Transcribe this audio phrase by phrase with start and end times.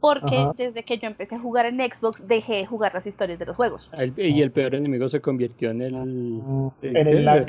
[0.00, 3.46] porque desde que yo empecé a jugar en Xbox dejé de jugar las historias de
[3.46, 3.90] los juegos.
[4.16, 5.94] y el peor enemigo se convirtió en el...
[6.82, 7.46] en el lag.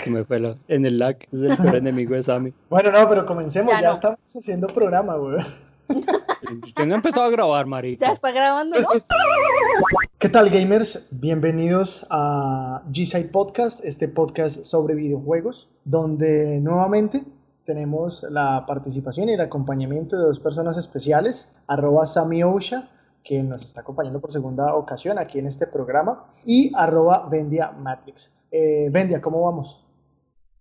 [0.67, 2.53] en el lag, es el peor enemigo de Sammy.
[2.69, 5.37] Bueno, no, pero comencemos, ya, estamos haciendo programa, güey.
[6.63, 8.07] Usted no ha empezado a grabar, marica.
[8.07, 8.87] Ya está grabando, ¿no?
[10.19, 11.07] ¿Qué tal, gamers?
[11.11, 17.23] Bienvenidos a G-Side Podcast, este podcast sobre videojuegos, donde nuevamente
[17.63, 22.89] tenemos la participación y el acompañamiento de dos personas especiales, arroba Sami Osha,
[23.23, 28.33] que nos está acompañando por segunda ocasión aquí en este programa, y arroba Vendia Matrix.
[28.51, 29.85] Eh, Vendia, ¿cómo vamos?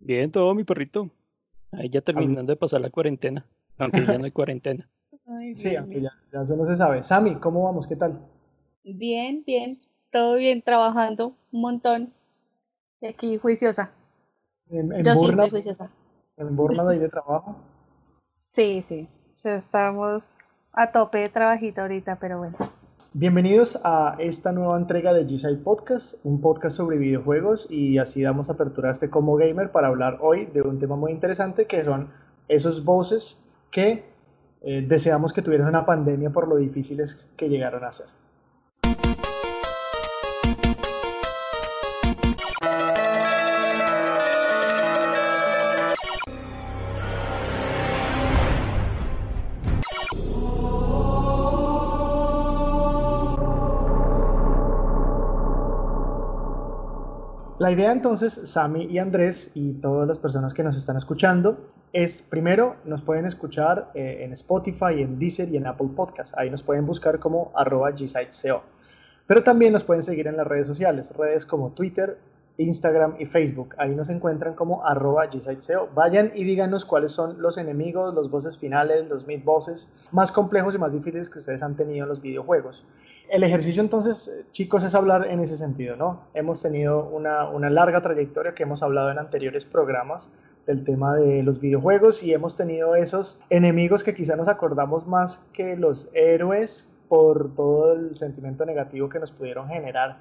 [0.01, 1.11] Bien, todo mi perrito.
[1.73, 3.47] Ahí ya terminando de pasar la cuarentena,
[3.79, 4.89] aunque ya no hay cuarentena.
[5.55, 7.03] sí, aunque ya, ya no se sabe.
[7.03, 7.87] Sami, ¿cómo vamos?
[7.87, 8.21] ¿Qué tal?
[8.85, 12.13] Bien, bien, todo bien, trabajando un montón.
[13.01, 13.93] Y aquí juiciosa.
[14.71, 15.07] En, en
[15.49, 15.91] juiciosa
[16.39, 17.57] en Borla de trabajo.
[18.51, 19.07] Sí, sí.
[19.45, 20.27] estamos
[20.73, 22.57] a tope de trabajito ahorita, pero bueno.
[23.13, 28.51] Bienvenidos a esta nueva entrega de G-Side Podcast, un podcast sobre videojuegos y así damos
[28.51, 32.11] apertura a este como gamer para hablar hoy de un tema muy interesante que son
[32.49, 34.07] esos voces que
[34.63, 38.07] eh, deseamos que tuvieran una pandemia por lo difíciles que llegaron a ser.
[57.59, 62.23] La idea entonces, Sami y Andrés y todas las personas que nos están escuchando, es
[62.23, 66.37] primero nos pueden escuchar eh, en Spotify, en Deezer y en Apple Podcasts.
[66.39, 68.63] Ahí nos pueden buscar como arroba gsiteseo.
[69.27, 72.17] Pero también nos pueden seguir en las redes sociales, redes como Twitter,
[72.59, 73.75] Instagram y Facebook.
[73.79, 75.89] Ahí nos encuentran como arroba gsiteseo.
[75.95, 80.75] Vayan y díganos cuáles son los enemigos, los bosses finales, los mid bosses más complejos
[80.75, 82.85] y más difíciles que ustedes han tenido en los videojuegos.
[83.31, 86.25] El ejercicio entonces, chicos, es hablar en ese sentido, ¿no?
[86.35, 90.33] Hemos tenido una, una larga trayectoria que hemos hablado en anteriores programas
[90.67, 95.45] del tema de los videojuegos y hemos tenido esos enemigos que quizá nos acordamos más
[95.53, 100.19] que los héroes por todo el sentimiento negativo que nos pudieron generar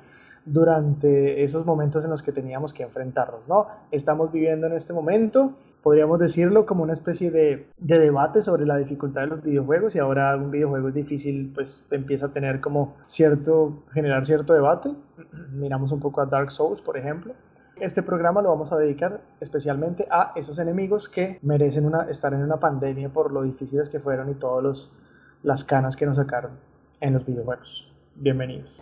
[0.47, 3.67] durante esos momentos en los que teníamos que enfrentarnos, ¿no?
[3.91, 5.53] Estamos viviendo en este momento,
[5.83, 9.99] podríamos decirlo como una especie de, de, debate sobre la dificultad de los videojuegos y
[9.99, 14.95] ahora un videojuego es difícil, pues empieza a tener como cierto, generar cierto debate.
[15.51, 17.33] Miramos un poco a Dark Souls, por ejemplo.
[17.75, 22.41] Este programa lo vamos a dedicar especialmente a esos enemigos que merecen una, estar en
[22.41, 24.89] una pandemia por lo difíciles que fueron y todas
[25.43, 26.53] las canas que nos sacaron
[27.01, 27.93] en los videojuegos.
[28.15, 28.79] Bienvenidos.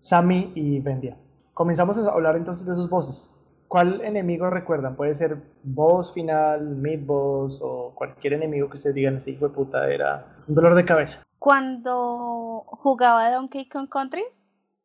[0.00, 1.16] Sammy y Vendia.
[1.54, 3.30] Comenzamos a hablar entonces de sus voces.
[3.68, 4.96] ¿Cuál enemigo recuerdan?
[4.96, 9.54] Puede ser boss final, mid boss o cualquier enemigo que ustedes digan, ese hijo de
[9.54, 11.22] puta era un dolor de cabeza.
[11.38, 14.24] Cuando jugaba Donkey Kong Country,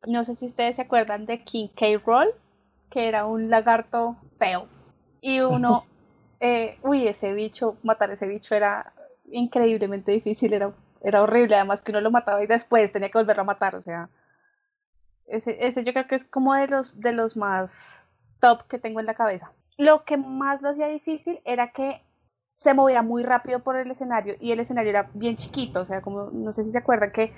[0.06, 1.86] no sé si ustedes se acuerdan de King K.
[2.06, 2.28] Roll,
[2.88, 4.68] que era un lagarto feo.
[5.20, 5.84] Y uno,
[6.40, 8.92] eh, uy, ese bicho, matar ese bicho era
[9.32, 10.72] increíblemente difícil, era,
[11.06, 13.80] era horrible, además que uno lo mataba y después tenía que volverlo a matar, o
[13.80, 14.08] sea,
[15.28, 18.02] ese, ese yo creo que es como de los, de los más
[18.40, 19.52] top que tengo en la cabeza.
[19.76, 22.02] Lo que más lo hacía difícil era que
[22.56, 26.00] se movía muy rápido por el escenario y el escenario era bien chiquito, o sea,
[26.00, 27.32] como no sé si se acuerdan que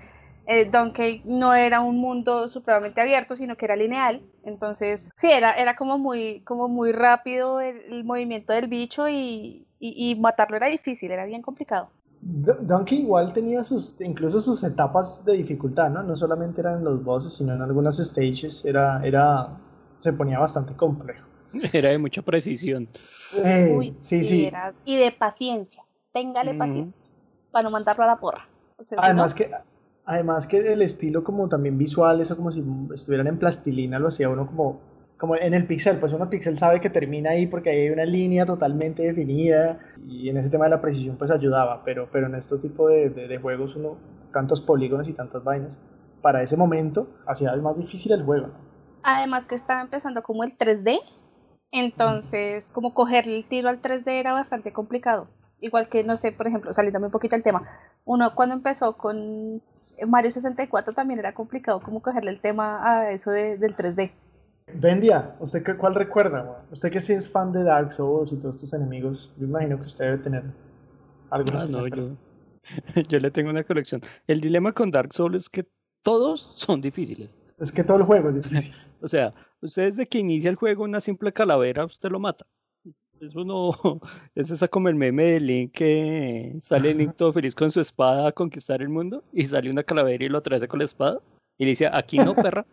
[0.47, 5.53] eh, Donkey no era un mundo supremamente abierto, sino que era lineal, entonces sí, era,
[5.53, 11.11] era como, muy, como muy rápido el, movimiento del bicho y, y matarlo era difícil,
[11.11, 11.91] era bien complicado.
[12.21, 16.03] Donkey igual tenía sus, incluso sus etapas de dificultad, ¿no?
[16.03, 19.57] No solamente eran los bosses, sino en algunas stages era, era,
[19.99, 21.27] se ponía bastante complejo.
[21.73, 22.89] Era de mucha precisión.
[23.43, 24.51] Eh, sí, sí.
[24.85, 25.83] y de paciencia.
[26.13, 27.09] Téngale paciencia
[27.51, 28.47] para no mandarlo a la porra.
[28.97, 29.51] además, que,
[30.05, 32.63] además que el estilo como también visual, eso como si
[32.93, 34.81] estuvieran en plastilina, lo hacía uno como
[35.19, 38.47] como en el pixel, pues uno pixel sabe que termina ahí porque hay una línea
[38.47, 42.61] totalmente definida y en ese tema de la precisión pues ayudaba, pero, pero en estos
[42.61, 43.97] tipos de, de, juegos uno,
[44.33, 45.79] tantos polígonos y tantas vainas,
[46.23, 48.51] para ese momento hacía más difícil el juego.
[49.03, 51.01] Además que estaba empezando como el 3D,
[51.73, 55.29] entonces como cogerle el tiro al 3D era bastante complicado.
[55.61, 57.69] Igual que, no sé, por ejemplo, saliéndome un poquito el tema,
[58.05, 59.61] uno cuando empezó con
[60.07, 64.13] Mario 64 también era complicado como cogerle el tema a eso de, del 3D.
[64.75, 66.65] Bendia, ¿usted qué, cuál recuerda?
[66.71, 69.83] Usted que sí es fan de Dark Souls y todos estos enemigos, yo imagino que
[69.83, 70.45] usted debe tener
[71.31, 71.63] algunos.
[71.63, 72.17] Ah, no, yo,
[73.09, 74.03] yo le tengo una colección.
[74.27, 75.67] El dilema con Dark Souls es que
[76.03, 77.37] todos son difíciles.
[77.59, 78.75] Es que todo el juego es difícil.
[79.01, 82.47] o sea, usted desde que inicia el juego una simple calavera, usted lo mata.
[83.21, 83.73] Eso no,
[84.35, 88.29] es esa como el meme de Link que sale Link todo feliz con su espada
[88.29, 91.21] a conquistar el mundo y sale una calavera y lo atraviesa con la espada
[91.57, 92.65] y le dice, aquí no, perra,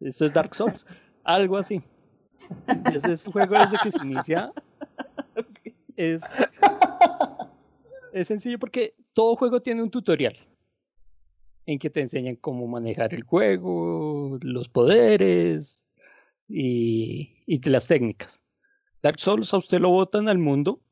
[0.00, 0.86] esto es Dark Souls,
[1.26, 1.82] algo así.
[2.94, 4.48] Ese es un juego desde que se inicia.
[5.98, 6.22] Es,
[8.12, 10.36] es sencillo porque todo juego tiene un tutorial
[11.64, 15.86] en que te enseñan cómo manejar el juego, los poderes
[16.48, 18.42] y, y las técnicas.
[19.02, 20.82] Dark Souls a usted lo botan al mundo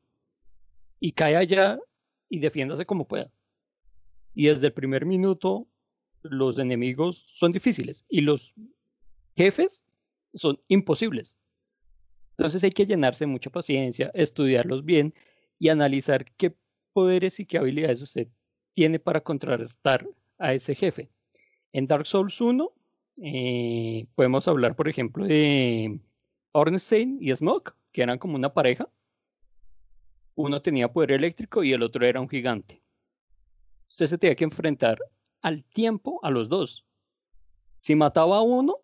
[0.99, 1.79] y cae allá
[2.27, 3.31] y defiéndase como pueda.
[4.33, 5.67] Y desde el primer minuto
[6.23, 8.55] los enemigos son difíciles y los
[9.35, 9.84] jefes
[10.35, 11.37] son imposibles.
[12.37, 15.13] Entonces hay que llenarse mucha paciencia, estudiarlos bien
[15.57, 16.55] y analizar qué
[16.93, 18.27] poderes y qué habilidades usted
[18.73, 21.09] tiene para contrarrestar a ese jefe.
[21.71, 22.71] En Dark Souls 1
[23.17, 25.99] eh, podemos hablar, por ejemplo, de
[26.51, 28.89] Ornstein y Smoke, que eran como una pareja.
[30.35, 32.81] Uno tenía poder eléctrico y el otro era un gigante.
[33.89, 34.99] Usted se tenía que enfrentar
[35.41, 36.85] al tiempo a los dos.
[37.77, 38.77] Si mataba a uno,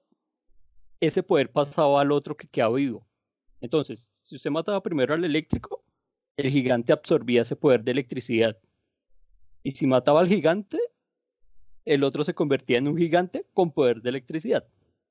[1.01, 3.05] ese poder pasaba al otro que quedaba vivo.
[3.59, 5.83] Entonces, si usted mataba primero al eléctrico,
[6.37, 8.57] el gigante absorbía ese poder de electricidad.
[9.63, 10.79] Y si mataba al gigante,
[11.85, 14.65] el otro se convertía en un gigante con poder de electricidad.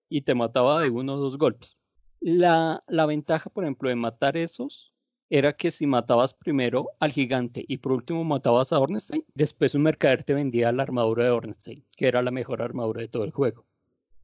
[0.08, 1.82] Y te mataba de uno o dos golpes.
[2.20, 4.94] La, la ventaja, por ejemplo, de matar esos
[5.28, 9.82] era que si matabas primero al gigante y por último matabas a Ornstein, después un
[9.82, 13.31] mercader te vendía la armadura de Ornstein, que era la mejor armadura de todo el
[13.31, 13.64] juego.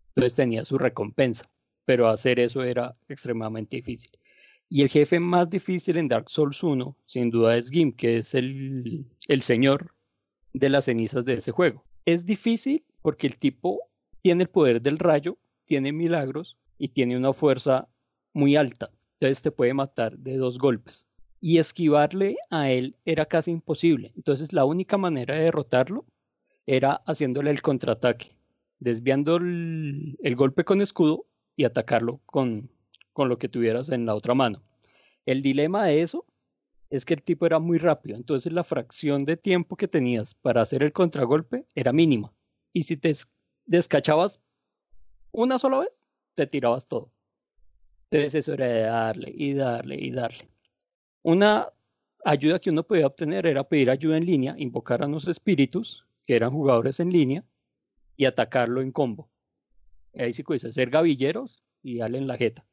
[0.08, 1.44] Entonces tenía su recompensa,
[1.86, 4.10] pero hacer eso era extremadamente difícil.
[4.68, 8.34] Y el jefe más difícil en Dark Souls 1, sin duda, es Gim, que es
[8.34, 9.94] el, el señor
[10.52, 11.84] de las cenizas de ese juego.
[12.04, 13.80] Es difícil porque el tipo
[14.20, 17.88] tiene el poder del rayo, tiene milagros, y tiene una fuerza
[18.32, 18.90] muy alta.
[19.18, 21.06] Entonces te puede matar de dos golpes.
[21.40, 24.12] Y esquivarle a él era casi imposible.
[24.16, 26.04] Entonces la única manera de derrotarlo
[26.66, 28.36] era haciéndole el contraataque,
[28.80, 31.26] desviando el, golpe con escudo
[31.56, 32.70] y atacarlo con,
[33.12, 34.62] con lo que tuvieras en la otra mano.
[35.24, 36.24] El dilema de eso
[36.90, 40.62] es que el tipo era muy rápido, entonces la fracción de tiempo que tenías para
[40.62, 42.32] hacer el contragolpe era mínima.
[42.72, 43.12] Y si te
[43.64, 44.40] descachabas
[45.32, 47.12] una sola vez, te tirabas todo.
[48.10, 50.48] Entonces eso era de darle y darle y darle.
[51.22, 51.72] Una
[52.24, 56.36] ayuda que uno podía obtener era pedir ayuda en línea, invocar a unos espíritus, que
[56.36, 57.44] eran jugadores en línea,
[58.16, 59.28] y atacarlo en combo.
[60.18, 62.64] Ahí sí puedes hacer gavilleros y darle en la jeta.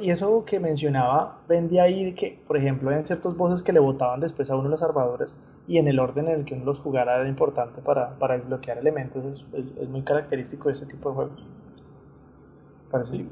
[0.00, 4.20] Y eso que mencionaba, vendía ahí que, por ejemplo, en ciertos voces que le votaban
[4.20, 5.34] después a uno los armadores
[5.66, 8.78] y en el orden en el que uno los jugara era importante para, para desbloquear
[8.78, 9.46] elementos.
[9.52, 11.42] Es, es muy característico de este tipo de juegos.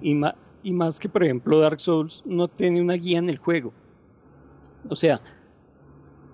[0.02, 3.38] Y, más, y más que, por ejemplo, Dark Souls no tiene una guía en el
[3.38, 3.72] juego.
[4.88, 5.20] O sea,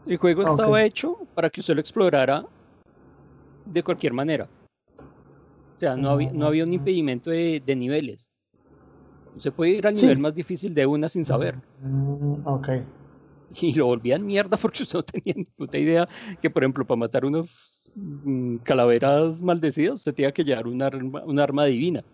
[0.06, 2.44] el juego estaba hecho para que usted lo explorara
[3.64, 4.48] de cualquier manera.
[5.82, 8.30] O sea, no había, no había un impedimento de, de niveles.
[9.38, 11.56] Se puede ir al nivel más difícil de una sin saber.
[11.82, 12.68] Mm, ok.
[13.60, 16.08] Y lo volvían mierda porque usted no tenía ni puta idea
[16.40, 21.24] que, por ejemplo, para matar unas mm, calaveras maldecidas, usted tenía que llevar un arma,
[21.24, 22.04] un arma divina.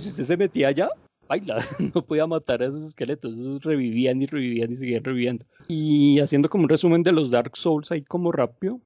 [0.00, 0.88] Si usted se metía allá,
[1.28, 1.58] baila,
[1.94, 5.46] no podía matar a esos esqueletos, esos revivían y revivían y seguían reviviendo.
[5.68, 8.80] Y haciendo como un resumen de los Dark Souls ahí como rápido,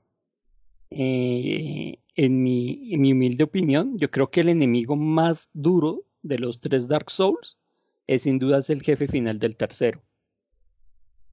[0.91, 6.39] eh, en, mi, en mi humilde opinión, yo creo que el enemigo más duro de
[6.39, 7.59] los tres Dark Souls
[8.07, 10.03] es sin duda el jefe final del tercero.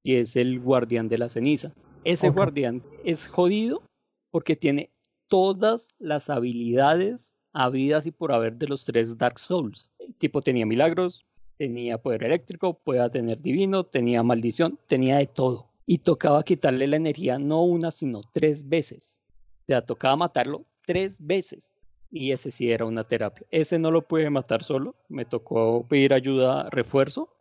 [0.02, 1.72] Y es el guardián de la ceniza.
[2.04, 3.82] Ese guardián es jodido
[4.30, 4.90] porque tiene
[5.28, 9.90] todas las habilidades habidas y por haber de los tres Dark Souls.
[9.98, 11.24] El tipo tenía milagros,
[11.56, 15.70] tenía poder eléctrico, podía tener divino, tenía maldición, tenía de todo.
[15.86, 19.20] Y tocaba quitarle la energía no una, sino tres veces.
[19.62, 21.78] O sea, tocaba matarlo tres veces.
[22.10, 23.46] Y ese sí era una terapia.
[23.50, 24.94] Ese no lo pude matar solo.
[25.08, 27.34] Me tocó pedir ayuda, refuerzo.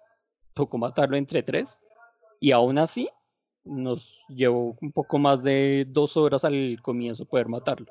[0.54, 1.80] Tocó matarlo entre tres.
[2.40, 3.10] Y aún así,
[3.64, 7.88] nos llevó un poco más de dos horas al comienzo poder matarlo.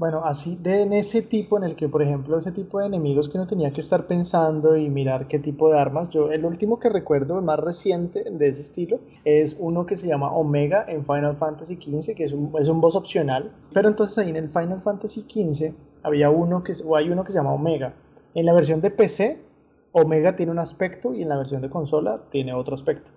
[0.00, 3.28] Bueno, así de en ese tipo en el que, por ejemplo, ese tipo de enemigos
[3.28, 6.08] que uno tenía que estar pensando y mirar qué tipo de armas.
[6.08, 10.06] Yo, el último que recuerdo, el más reciente de ese estilo, es uno que se
[10.06, 13.52] llama Omega en Final Fantasy XV, que es un, es un boss opcional.
[13.74, 17.32] Pero entonces ahí en el Final Fantasy XV había uno que, o hay uno que
[17.32, 17.92] se llama Omega.
[18.34, 19.38] En la versión de PC,
[19.92, 23.10] Omega tiene un aspecto y en la versión de consola tiene otro aspecto.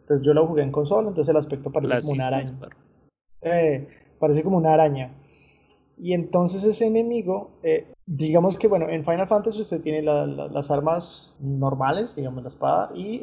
[0.00, 2.58] Entonces yo lo jugué en consola, entonces el aspecto parece como una araña.
[3.42, 5.19] Eh, parece como una araña.
[6.02, 11.34] Y entonces ese enemigo, eh, digamos que bueno, en Final Fantasy usted tiene las armas
[11.40, 13.22] normales, digamos la espada, y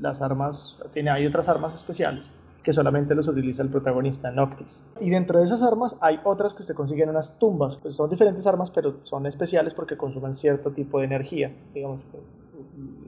[0.00, 2.32] las armas, tiene, hay otras armas especiales
[2.64, 4.84] que solamente los utiliza el protagonista, Noctis.
[5.00, 7.76] Y dentro de esas armas hay otras que usted consigue en unas tumbas.
[7.76, 11.54] Pues son diferentes armas, pero son especiales porque consumen cierto tipo de energía.
[11.72, 12.08] Digamos,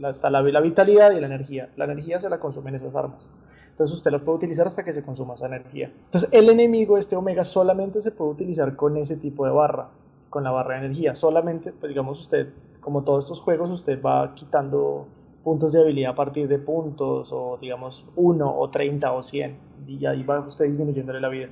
[0.06, 1.70] está la, la vitalidad y la energía.
[1.76, 3.28] La energía se la consumen esas armas.
[3.70, 5.92] Entonces usted las puede utilizar hasta que se consuma esa energía.
[6.04, 9.88] Entonces el enemigo, este Omega, solamente se puede utilizar con ese tipo de barra,
[10.30, 11.14] con la barra de energía.
[11.14, 12.48] Solamente, pues digamos usted,
[12.80, 15.06] como todos estos juegos, usted va quitando
[15.44, 20.04] puntos de habilidad a partir de puntos o digamos 1 o 30 o 100 y
[20.06, 21.48] ahí va usted disminuyéndole la vida.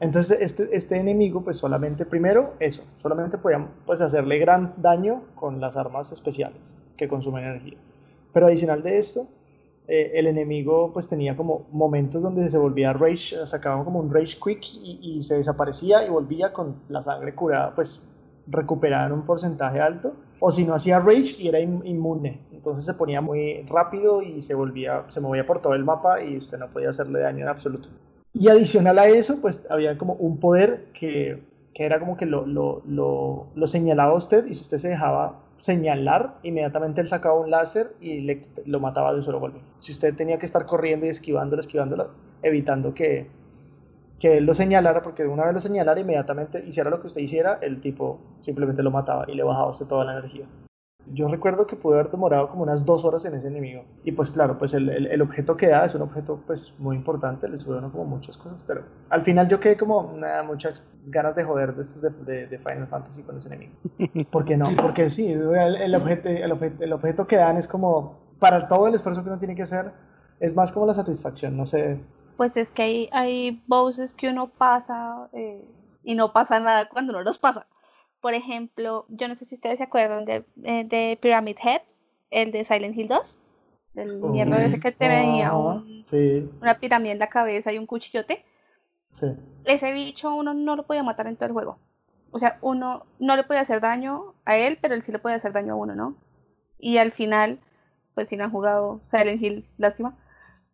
[0.00, 5.60] Entonces este, este enemigo pues solamente, primero eso, solamente podían pues hacerle gran daño con
[5.60, 7.78] las armas especiales que consumen energía.
[8.32, 9.28] Pero adicional de esto,
[9.86, 14.38] eh, el enemigo pues tenía como momentos donde se volvía rage, sacaba como un rage
[14.42, 18.02] quick y, se desaparecía y volvía con la sangre curada pues
[18.46, 22.94] recuperada en un porcentaje alto, o si no hacía rage y era inmune, entonces se
[22.94, 26.70] ponía muy rápido y se volvía, se movía por todo el mapa y usted no
[26.70, 27.88] podía hacerle daño en absoluto.
[28.32, 32.46] Y adicional a eso, pues había como un poder que, que era como que lo,
[32.46, 37.50] lo, lo, lo, señalaba usted y si usted se dejaba señalar, inmediatamente él sacaba un
[37.50, 39.60] láser y le, lo mataba de un solo golpe.
[39.78, 42.10] Si usted tenía que estar corriendo y esquivándolo, esquivándolo,
[42.42, 43.28] evitando que,
[44.18, 47.58] que él lo señalara, porque una vez lo señalara, inmediatamente hiciera lo que usted hiciera,
[47.62, 50.46] el tipo simplemente lo mataba y le bajaba usted toda la energía.
[51.12, 53.84] Yo recuerdo que pude haber demorado como unas dos horas en ese enemigo.
[54.04, 57.48] Y pues claro, pues el, el, objeto que da es un objeto pues muy importante,
[57.48, 61.36] le sube uno como muchas cosas, pero al final yo quedé como nada, muchas ganas
[61.36, 61.84] de joder de,
[62.24, 63.72] de, de, Final Fantasy con ese enemigo.
[64.30, 64.68] ¿Por qué no?
[64.80, 68.88] Porque sí, el, el, objeto, el, objeto, el objeto que dan es como, para todo
[68.88, 69.92] el esfuerzo que uno tiene que hacer,
[70.40, 72.00] es más como la satisfacción, no sé,
[72.36, 75.64] pues es que hay, hay bosses que uno pasa eh,
[76.02, 77.66] y no pasa nada cuando uno los pasa.
[78.24, 81.82] Por ejemplo, yo no sé si ustedes se acuerdan de, eh, de Pyramid Head,
[82.30, 83.38] el de Silent Hill 2.
[83.96, 88.42] El mierda ese que tenía una pirámide en la cabeza y un cuchillote.
[89.10, 89.26] Sí.
[89.66, 91.78] Ese bicho uno no lo podía matar en todo el juego.
[92.30, 95.36] O sea, uno no le podía hacer daño a él, pero él sí le podía
[95.36, 96.16] hacer daño a uno, ¿no?
[96.78, 97.60] Y al final,
[98.14, 100.16] pues si no han jugado Silent Hill, lástima,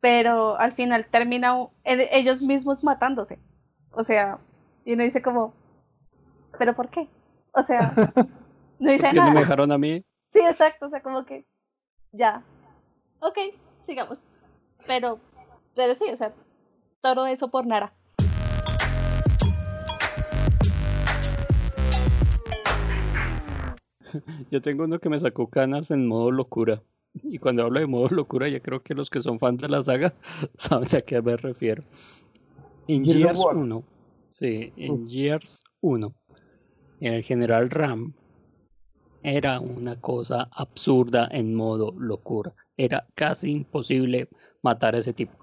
[0.00, 3.40] pero al final termina ellos mismos matándose.
[3.90, 4.38] O sea,
[4.84, 5.52] y uno dice como,
[6.56, 7.08] ¿pero por qué?
[7.52, 7.92] O sea,
[8.78, 9.28] no dice nada.
[9.28, 10.04] no me dejaron a mí?
[10.32, 11.44] Sí, exacto, o sea, como que,
[12.12, 12.42] ya,
[13.20, 13.38] ok,
[13.86, 14.18] sigamos.
[14.86, 15.18] Pero,
[15.74, 16.32] pero sí, o sea,
[17.00, 17.92] todo eso por nada.
[24.50, 26.82] Yo tengo uno que me sacó canas en modo locura.
[27.14, 29.82] Y cuando hablo de modo locura, ya creo que los que son fans de la
[29.82, 30.14] saga
[30.56, 31.82] saben a qué me refiero.
[32.86, 33.84] En Gears, 1,
[34.28, 36.12] sí, en Gears 1,
[37.00, 38.12] el general Ram
[39.22, 42.54] era una cosa absurda en modo locura.
[42.76, 44.28] Era casi imposible
[44.62, 45.36] matar a ese tipo.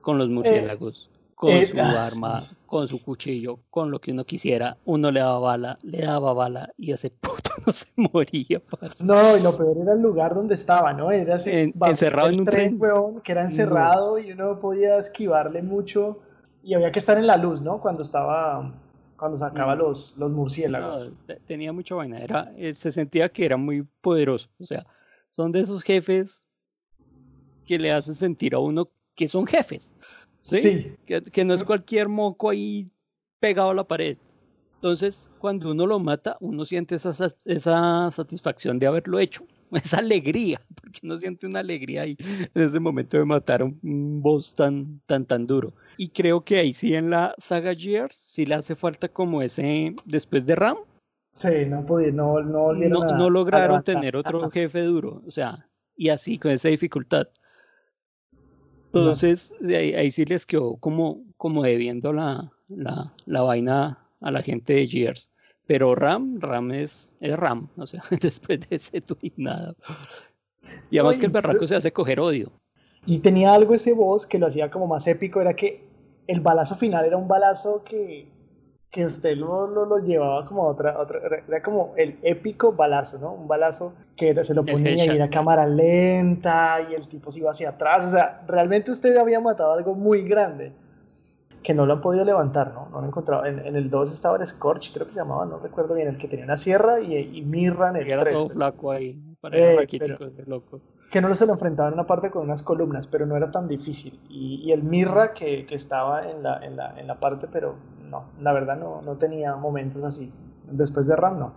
[0.00, 4.10] Con los eh, murciélagos con eh, su ah, arma, con su cuchillo, con lo que
[4.10, 8.60] uno quisiera, uno le daba bala, le daba bala y ese puto no se moría.
[9.04, 11.12] No, y lo peor era el lugar donde estaba, ¿no?
[11.12, 12.80] Era encerrado en un tren,
[13.22, 16.20] que era encerrado y uno podía esquivarle mucho
[16.64, 17.82] y había que estar en la luz, ¿no?
[17.82, 18.72] Cuando estaba
[19.16, 21.10] cuando sacaba los, los murciélagos.
[21.46, 24.86] tenía mucha vaina, era, eh, se sentía que era muy poderoso, o sea,
[25.30, 26.44] son de esos jefes
[27.66, 29.94] que le hacen sentir a uno que son jefes.
[30.40, 30.94] ¿sí?
[31.06, 32.88] Que, no es cualquier moco ahí
[33.40, 34.16] pegado a la pared.
[34.76, 37.10] Entonces, cuando uno lo mata, uno siente esa,
[37.44, 42.16] esa satisfacción de haberlo hecho, esa alegría, porque uno siente una alegría ahí
[42.54, 45.72] en ese momento de matar a un boss tan, tan, tan duro.
[45.98, 49.94] Y creo que ahí sí en la saga Gears sí le hace falta como ese,
[50.04, 50.78] después de Ram.
[51.32, 56.50] Sí, no no, no, no, lograron tener otro jefe duro, o sea, y así con
[56.50, 57.28] esa dificultad.
[58.86, 64.40] Entonces, ahí, ahí, sí les quedó como, como debiendo la, la, la, vaina a la
[64.40, 65.30] gente de Gears.
[65.66, 69.74] Pero Ram, Ram es, es Ram, o sea, después de ese tweet nada.
[70.90, 72.52] Y además que el berraco se hace coger odio.
[73.06, 75.86] Y tenía algo ese voz que lo hacía como más épico, era que
[76.26, 78.28] el balazo final era un balazo que,
[78.90, 83.18] que usted lo, lo, lo, llevaba como a otra, otra, era como el épico balazo,
[83.18, 83.32] ¿no?
[83.32, 87.50] Un balazo que se lo ponía y era cámara lenta y el tipo se iba
[87.50, 90.72] hacia atrás, o sea, realmente usted había matado algo muy grande
[91.62, 92.86] que no lo han podido levantar, ¿no?
[92.86, 93.44] No lo han encontrado.
[93.44, 96.16] En, en el 2 estaba el Scorch, creo que se llamaba, no recuerdo bien, el
[96.16, 99.20] que tenía una sierra y, y Mirra en el era todo flaco ahí,
[99.50, 100.78] eh, de loco.
[101.10, 103.68] Que no se lo enfrentaba en una parte con unas columnas, pero no era tan
[103.68, 104.20] difícil.
[104.28, 107.76] Y, y el Mirra que, que estaba en la, en, la, en la parte, pero
[108.10, 110.32] no, la verdad no, no tenía momentos así.
[110.64, 111.54] Después de RAM, no.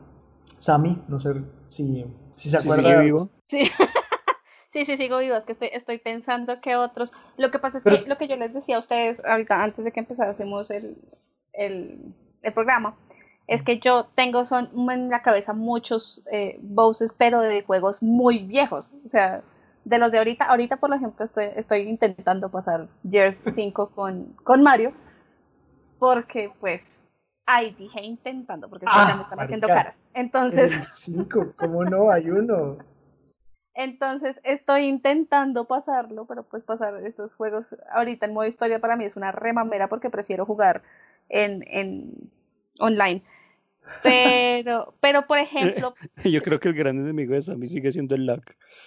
[0.57, 2.89] Sammy, no sé si, si se acuerda.
[2.89, 3.29] ¿Sigue vivo?
[3.49, 3.63] Sí.
[4.73, 5.35] sí, sí, sigo vivo.
[5.35, 7.13] Es que estoy, estoy pensando que otros.
[7.37, 9.91] Lo que pasa es que lo que yo les decía a ustedes ahorita, antes de
[9.91, 10.97] que empezásemos el,
[11.53, 12.97] el, el programa,
[13.49, 18.45] es que yo tengo son en la cabeza muchos eh, voices, pero de juegos muy
[18.45, 18.93] viejos.
[19.03, 19.41] O sea,
[19.85, 24.61] de los de ahorita, ahorita por ejemplo estoy, estoy intentando pasar Gears 5 con, con
[24.61, 24.93] Mario,
[25.97, 26.83] porque pues,
[27.47, 29.95] ay, dije intentando, porque Ah, me están haciendo caras.
[30.13, 32.11] Entonces, El 5, ¿cómo no?
[32.11, 32.77] Hay uno.
[33.73, 39.05] entonces estoy intentando pasarlo, pero pues pasar estos juegos ahorita en modo historia para mí
[39.05, 40.83] es una remamera porque prefiero jugar
[41.29, 42.29] en, en
[42.77, 43.23] online.
[44.03, 45.93] Pero, pero por ejemplo,
[46.23, 48.41] Yo creo que el gran enemigo de Sammy sigue siendo el lag.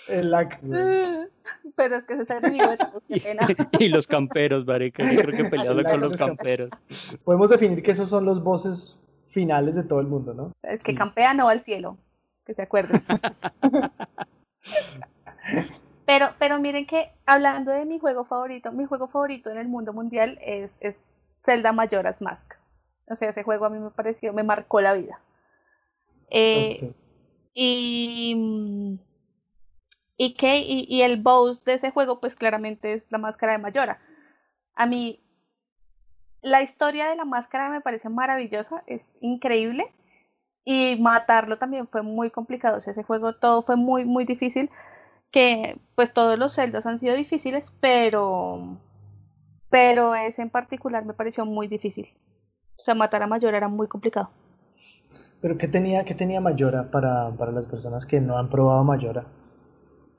[0.09, 1.28] El lag, güey.
[1.76, 3.47] pero es que ese es el enemigo de todos, qué Y, pena.
[3.78, 5.04] y los camperos, marica.
[5.12, 6.71] Yo creo que peleaba con los camperos.
[7.25, 10.52] Podemos definir que esos son los bosses finales de todo el mundo, ¿no?
[10.62, 10.99] El que Sí.
[10.99, 11.97] campea no va al cielo,
[12.44, 13.00] que se acuerden.
[16.04, 19.92] Pero, pero miren que hablando de mi juego favorito, mi juego favorito en el mundo
[19.92, 20.94] mundial es, es
[21.44, 22.51] Zelda Majora's Mask.
[23.09, 25.21] O sea, ese juego a mí me pareció, me marcó la vida.
[26.30, 26.92] Eh,
[27.54, 28.99] y,
[30.16, 30.59] y, qué?
[30.59, 34.00] y, y el boss de ese juego, pues claramente es la máscara de Mayora.
[34.75, 35.23] A mí,
[36.42, 39.92] la historia de la máscara me parece maravillosa, es increíble.
[40.64, 42.78] Y matarlo también fue muy complicado.
[42.78, 44.71] O sea, ese juego todo fue muy, muy difícil.
[45.30, 48.78] Que pues todos los celdas han sido difíciles, pero.
[49.71, 52.09] Pero ese en particular me pareció muy difícil.
[52.82, 54.28] O sea, matar a Mayora era muy complicado.
[55.40, 59.24] Pero ¿qué tenía, qué tenía Mayora para, para las personas que no han probado Mayora?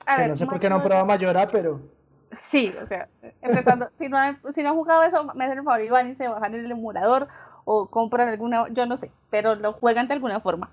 [0.06, 1.82] A que ver, no sé por qué no han Mayora- probado Mayora, pero
[2.32, 3.10] Sí, o sea,
[3.42, 6.10] empezando, si no han, si no han jugado eso, me hacen el favor y van
[6.12, 7.28] y se bajan el emulador
[7.66, 10.70] o compran alguna, yo no sé, pero lo juegan de alguna forma.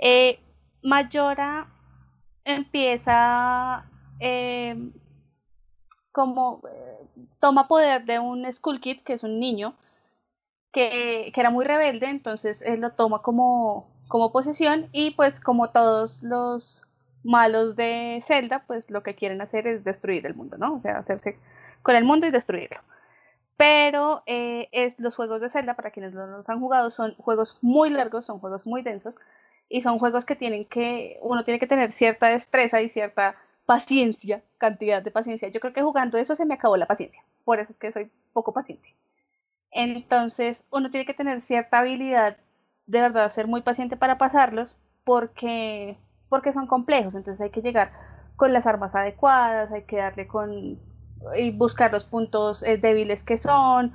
[0.00, 0.40] Eh,
[0.82, 1.68] Mayora
[2.44, 3.84] empieza
[4.18, 4.90] eh,
[6.10, 6.98] como eh,
[7.40, 9.74] toma poder de un Skull Kid, que es un niño,
[10.72, 16.22] que, era muy rebelde, entonces él lo toma como, como posesión y pues como todos
[16.22, 16.84] los
[17.24, 20.74] malos de Zelda, pues lo que quieren hacer es destruir el mundo, ¿no?
[20.74, 21.38] O sea, hacerse
[21.82, 22.80] con el mundo y destruirlo.
[23.56, 27.58] Pero eh, es, los juegos de Zelda, para quienes no los han jugado, son juegos
[27.60, 29.16] muy largos, son juegos muy densos
[29.68, 34.42] y son juegos que tienen que, uno tiene que tener cierta destreza y cierta paciencia,
[34.58, 35.48] cantidad de paciencia.
[35.48, 38.10] Yo creo que jugando eso se me acabó la paciencia, por eso es que soy
[38.32, 38.94] poco paciente.
[39.72, 42.36] Entonces, uno tiene que tener cierta habilidad,
[42.86, 47.92] de verdad, ser muy paciente para pasarlos, porque, porque son complejos, entonces hay que llegar
[48.36, 50.78] con las armas adecuadas, hay que darle con
[51.36, 53.92] y buscar los puntos eh, débiles que son.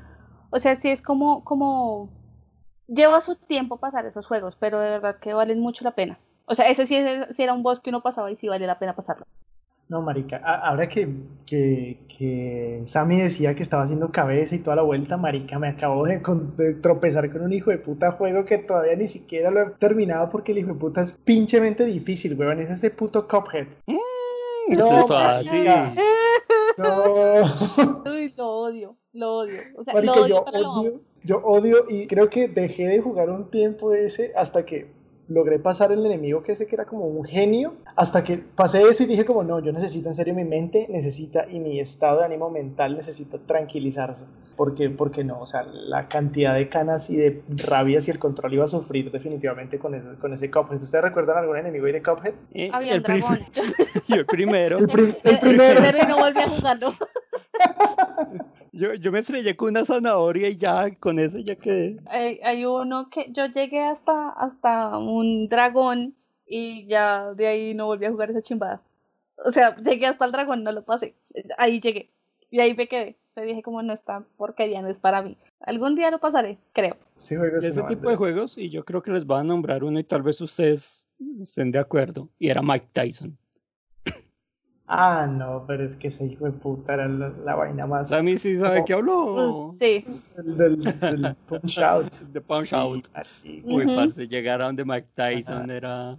[0.50, 2.10] O sea, sí es como, como
[2.88, 6.20] lleva su tiempo pasar esos juegos, pero de verdad que valen mucho la pena.
[6.46, 8.96] O sea, ese sí, era un boss que uno pasaba y sí vale la pena
[8.96, 9.26] pasarlo.
[9.90, 10.38] No, marica.
[10.38, 11.08] Ahora que,
[11.46, 16.06] que, que Sammy decía que estaba haciendo cabeza y toda la vuelta, marica, me acabo
[16.06, 19.62] de, con- de tropezar con un hijo de puta juego que todavía ni siquiera lo
[19.62, 22.60] he terminado porque el hijo de puta es pinchemente difícil, weón.
[22.60, 23.68] Es ese puto Cuphead.
[24.70, 25.52] Eso No, es fácil.
[25.54, 25.96] marica.
[26.78, 27.42] No.
[28.12, 29.60] Uy, lo odio, lo odio.
[29.78, 33.32] O sea, Marica, lo odio, yo odio, yo odio y creo que dejé de jugar
[33.32, 34.86] un tiempo ese hasta que
[35.30, 39.04] logré pasar el enemigo que ese que era como un genio, hasta que pasé eso
[39.04, 42.26] y dije como no, yo necesito en serio mi mente necesita y mi estado de
[42.26, 47.42] ánimo mental necesita tranquilizarse, porque porque no, o sea, la cantidad de canas y de
[47.68, 50.82] rabias y el control iba a sufrir definitivamente con ese con ese Cuphead.
[50.82, 52.34] ¿Ustedes recuerdan algún enemigo ahí de Cuphead?
[52.54, 53.24] Eh, Había el, prim-
[54.08, 54.78] yo el primero.
[54.78, 55.82] El, prim- el El primero.
[55.82, 56.94] primero y no volví a jugarlo.
[58.78, 61.98] Yo, yo me estrellé con una zanahoria y ya con eso ya quedé.
[62.06, 66.14] Hay, hay uno que yo llegué hasta, hasta un dragón
[66.46, 68.82] y ya de ahí no volví a jugar esa chimbada.
[69.44, 71.16] O sea, llegué hasta el dragón, no lo pasé.
[71.58, 72.12] Ahí llegué.
[72.52, 73.18] Y ahí me quedé.
[73.36, 75.38] Le dije como no está porquería, no es para mí.
[75.62, 76.98] Algún día lo pasaré, creo.
[77.18, 78.18] Ese juego es De ese tipo de bandera.
[78.18, 81.10] juegos, y yo creo que les voy a nombrar uno y tal vez ustedes
[81.40, 83.38] estén de acuerdo, y era Mike Tyson.
[84.90, 88.12] Ah, no, pero es que ese hijo de puta era la, la vaina más.
[88.14, 89.76] A mí sí sabe qué habló.
[89.80, 90.06] Sí.
[90.38, 92.14] El del, del Punch Out.
[92.32, 93.08] De Punch Sí, Out.
[93.66, 96.18] Uy, parce, llegar a donde Mike Tyson era.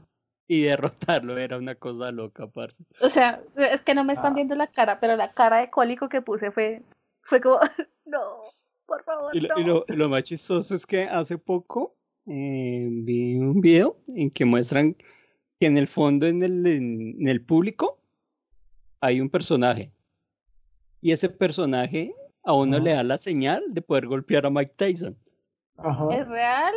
[0.51, 2.83] Y derrotarlo era una cosa loca, parce.
[3.03, 4.37] O sea, es que no me están Ah.
[4.37, 6.83] viendo la cara, pero la cara de cólico que puse fue,
[7.23, 7.59] fue como,
[8.07, 8.21] no,
[8.87, 9.85] por favor, Y lo, y no.
[9.89, 11.95] lo- lo más chistoso es que hace poco
[12.27, 14.95] eh, vi un video en que muestran
[15.61, 17.98] que en el fondo, en el, en el público,
[19.01, 19.93] hay un personaje.
[21.01, 22.85] Y ese personaje a uno Ajá.
[22.85, 25.17] le da la señal de poder golpear a Mike Tyson.
[25.77, 26.07] Ajá.
[26.17, 26.75] ¿Es real?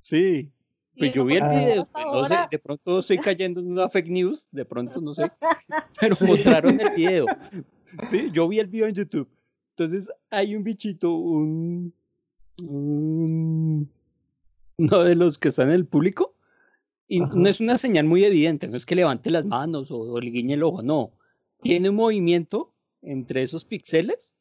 [0.00, 0.50] Sí.
[0.98, 2.48] Pues yo vi el video, "Hasta pues, no sé, ahora".
[2.50, 5.30] de pronto estoy cayendo en una fake news, de pronto no sé,
[6.00, 6.24] pero Sí.
[6.26, 7.24] mostraron el video.
[8.06, 9.28] Sí, yo vi el video en YouTube.
[9.76, 11.92] Entonces hay un bichito, un,
[12.62, 13.90] un-
[14.76, 16.34] uno de los que están en el público,
[17.08, 17.32] y Ajá.
[17.34, 20.30] no es una señal muy evidente, no es que levante las manos o, o le
[20.30, 21.12] guiñe el ojo, no.
[21.60, 24.34] Tiene un movimiento entre esos píxeles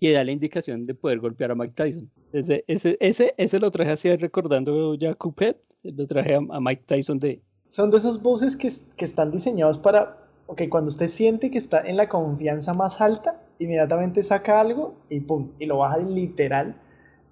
[0.00, 2.10] que da la indicación de poder golpear a Mike Tyson.
[2.32, 6.84] Ese, ese, ese, ese lo traje así recordando ya Cuphead, lo traje a, a Mike
[6.86, 7.40] Tyson de...
[7.68, 11.80] Son de esos voces que, que están diseñados para, ok, cuando usted siente que está
[11.80, 16.80] en la confianza más alta, inmediatamente saca algo y pum, y lo baja literal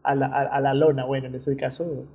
[0.03, 1.05] a la, a, a la lona.
[1.05, 2.07] Bueno, en este caso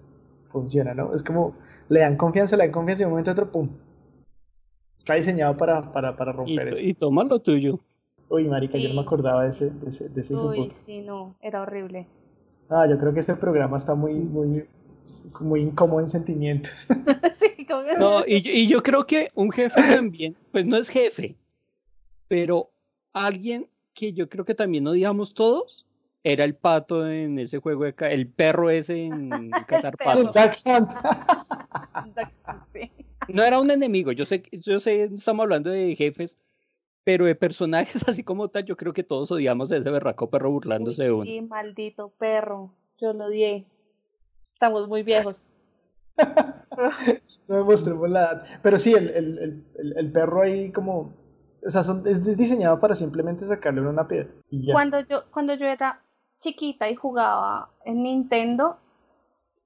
[0.47, 1.13] funciona, ¿no?
[1.13, 1.53] Es como
[1.89, 3.69] le dan confianza, le dan confianza y de un momento a otro, pum.
[4.99, 6.79] Está diseñado para, para, romper eso.
[6.81, 7.79] y toma lo tuyo.
[8.29, 9.05] Uy, marica, yo no me Sí.
[9.07, 12.05] acordaba de ese, de ese, de ese Uy, sí, no, era horrible.
[12.69, 14.65] Ah, yo creo que este programa está muy, muy,
[15.39, 16.87] muy incómodo en sentimientos.
[17.39, 17.65] Sí,
[17.97, 21.35] No, y, yo- y yo creo que un jefe también, pues no es jefe,
[22.27, 22.69] pero
[23.13, 25.85] alguien que yo creo que también odiamos todos,
[26.23, 30.25] era el pato en ese juego, de ca- el perro ese en cazar patos.
[30.33, 30.91] Duck Hunt.
[32.73, 32.91] Sí.
[33.33, 36.37] No era un enemigo, yo sé, que- yo sé, estamos hablando de jefes,
[37.03, 40.51] pero de personajes así como tal, yo creo que todos odiamos a ese berraco perro
[40.51, 41.25] burlándose de uno.
[41.25, 42.73] Sí, maldito perro.
[42.99, 43.65] Yo lo odié.
[44.53, 45.45] Estamos muy viejos.
[47.47, 48.43] No demostremos la edad.
[48.63, 51.13] Pero sí, el, el, el, el- el perro ahí como...
[51.65, 54.29] O sea, son- es diseñado para simplemente sacarle una piedra.
[54.49, 54.73] Y ya.
[54.73, 56.01] Cuando yo, cuando yo era
[56.39, 58.77] chiquita y jugaba en Nintendo,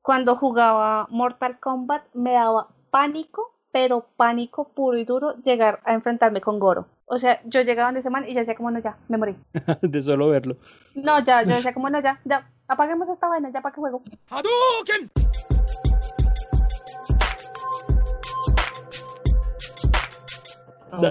[0.01, 6.39] cuando jugaba Mortal Kombat, me daba pánico, pero pánico puro y duro llegar a enfrentarme
[6.41, 6.85] con Goro.
[7.05, 9.35] O sea, yo llegaba en ese man y yo decía como no, ya, me morí.
[9.81, 10.57] de solo verlo.
[10.93, 14.03] No, ya, yo decía como no, ya, ya, apaguemos esta vaina, ya para qué juego.
[14.31, 14.89] Ok.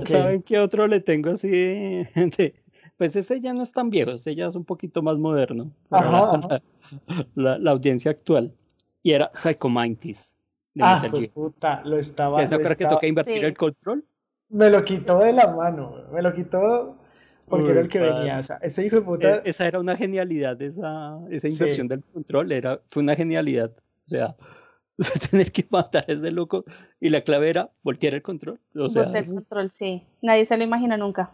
[0.07, 1.49] ¿Saben qué otro le tengo así?
[1.51, 2.55] de- de-
[2.97, 5.73] Pues ese ya no es tan viejo, ese ya es un poquito más moderno.
[5.91, 6.63] Ajá, la, ajá.
[7.35, 8.55] la- la audiencia actual.
[9.03, 10.39] Y era Psycho Mantis
[10.75, 11.31] de Ah, Metal Gear.
[11.33, 12.41] puta, lo estaba...
[12.41, 13.45] ¿Ya se lo que toca invertir Sí.
[13.45, 14.05] el control?
[14.49, 16.97] Me lo quitó de la mano, me lo quitó
[17.49, 18.15] porque era el que padre.
[18.15, 18.39] venía.
[18.39, 19.35] O sea, ese hijo de puta...
[19.37, 21.55] E- Esa era una genialidad, esa, esa Sí.
[21.55, 23.71] inversión del control era, fue una genialidad.
[23.77, 24.35] O sea,
[25.31, 26.65] tener que matar a ese loco
[27.01, 28.61] y la clave era voltear el control.
[28.75, 30.03] O sea, Volteé el control, sí.
[30.23, 31.31] Nadie se lo imagina nunca.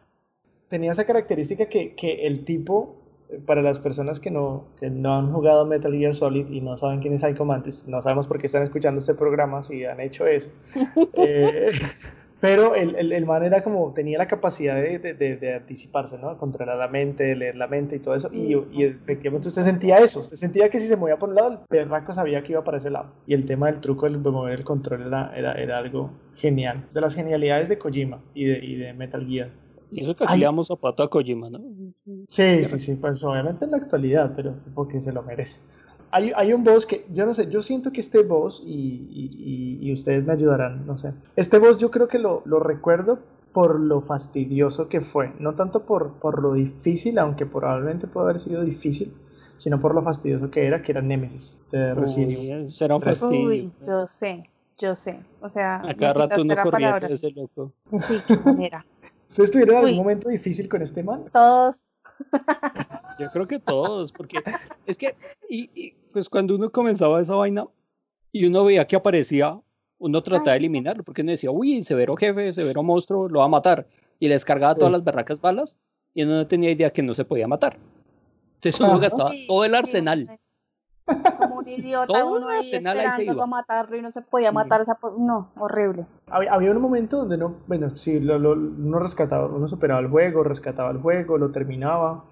[0.68, 2.96] tenía esa característica que, que el tipo,
[3.46, 7.00] para las personas que no, que no han jugado Metal Gear Solid y no saben
[7.00, 10.26] quién es Psycho Mantis, no sabemos por qué están escuchando este programa si han hecho
[10.26, 10.50] eso.
[11.14, 11.70] Eh,
[12.40, 16.18] pero el, el, el man era como, tenía la capacidad de, de, de, de anticiparse,
[16.18, 16.36] ¿no?
[16.36, 18.30] Controlar la mente, leer la mente y todo eso.
[18.32, 21.50] Y, y efectivamente usted sentía eso, usted sentía que si se movía por un lado,
[21.50, 23.12] el perraco sabía que iba para ese lado.
[23.26, 26.88] Y el tema del truco de mover el control era, era, era algo genial.
[26.94, 29.50] De las genialidades de Kojima y de, y de Metal Gear.
[29.90, 31.60] Y eso que aquí damos zapato a Kojima, ¿no?
[32.28, 35.60] Sí, sí, sí, pues obviamente en la actualidad, pero porque se lo merece.
[36.10, 38.70] Hay, hay un boss que, yo no sé, yo siento que este boss, y,
[39.10, 41.12] y- y- y ustedes me ayudarán, no sé.
[41.36, 43.18] Este boss yo creo que lo, lo recuerdo
[43.52, 48.40] por lo fastidioso que fue, no tanto por, por lo difícil, aunque probablemente puede haber
[48.40, 49.12] sido difícil,
[49.56, 53.48] sino por lo fastidioso que era, que era Nemesis de Resident será un fastidio.
[53.48, 55.18] Uy, yo sé, yo sé.
[55.42, 57.72] O sea, A cada rato uno de ese loco.
[58.06, 58.86] Sí, qué manera.
[59.28, 59.96] ¿Ustedes tuvieron algún Uy.
[59.96, 61.24] momento difícil con este man?
[61.32, 61.84] Todos.
[63.18, 64.42] Yo creo que todos, porque
[64.86, 65.14] es que,
[65.48, 67.66] y, y, pues cuando uno comenzaba esa vaina
[68.32, 69.60] y uno veía que aparecía,
[69.98, 70.58] uno trataba de Ay.
[70.58, 73.86] eliminarlo, porque uno decía, uy, severo jefe, severo monstruo, lo va a matar.
[74.18, 74.78] Y le descargaba Sí.
[74.80, 75.76] todas las berracas balas
[76.14, 77.76] y uno no tenía idea que no se podía matar.
[78.56, 79.00] Entonces uno Ajá.
[79.00, 80.38] gastaba todo el sí, arsenal.
[81.58, 83.44] Como un idiota, Todo uno el ahí arsenal ahí se esperando iba.
[83.44, 84.98] a matarlo y no se podía matar esa...
[85.18, 86.06] No, horrible.
[86.30, 90.08] Había, había un momento donde no, bueno, sí, lo, lo- uno rescataba, uno superaba el
[90.08, 92.24] juego, rescataba el juego, lo terminaba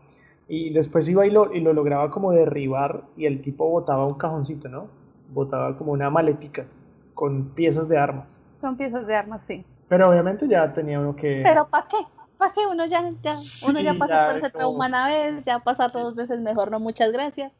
[0.49, 4.15] y después iba y lo, y lo lograba como derribar y el tipo botaba un
[4.15, 4.89] cajoncito, ¿no?
[5.33, 6.67] Botaba como una maletica
[7.15, 8.39] con piezas de armas.
[8.61, 9.65] Son piezas de armas, sí.
[9.89, 11.41] Pero obviamente ya tenía uno que...
[11.43, 11.97] Pero ¿para qué?
[12.39, 12.67] ¿Para qué?
[12.67, 13.33] Uno ya, ya,
[13.69, 16.15] uno ya Sí, pasó ya por es ese como- trauma una vez, ya pasar dos
[16.15, 17.51] veces mejor, no, muchas gracias.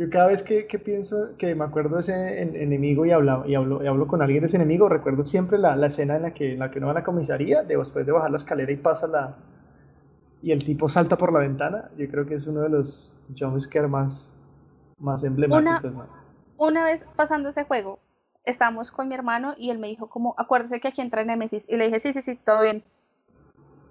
[0.00, 3.44] Yo cada vez que, que pienso, que me acuerdo de ese en- enemigo y hablo,
[3.46, 6.22] y, hablo, y hablo con alguien de ese enemigo, recuerdo siempre la, la escena en
[6.22, 8.38] la que, en la que uno va a la comisaría, de- después de bajar la
[8.38, 9.36] escalera y pasa la...
[10.40, 11.90] y el tipo salta por la ventana.
[11.98, 14.32] Yo creo que es uno de los jumpscare más,
[14.98, 16.06] más emblemáticos, ¿no?
[16.56, 17.98] Una vez pasando ese juego,
[18.46, 21.66] estábamos con mi hermano y él me dijo como, acuérdese que aquí entra Nemesis.
[21.68, 22.82] Y le dije, sí, sí, sí, todo bien.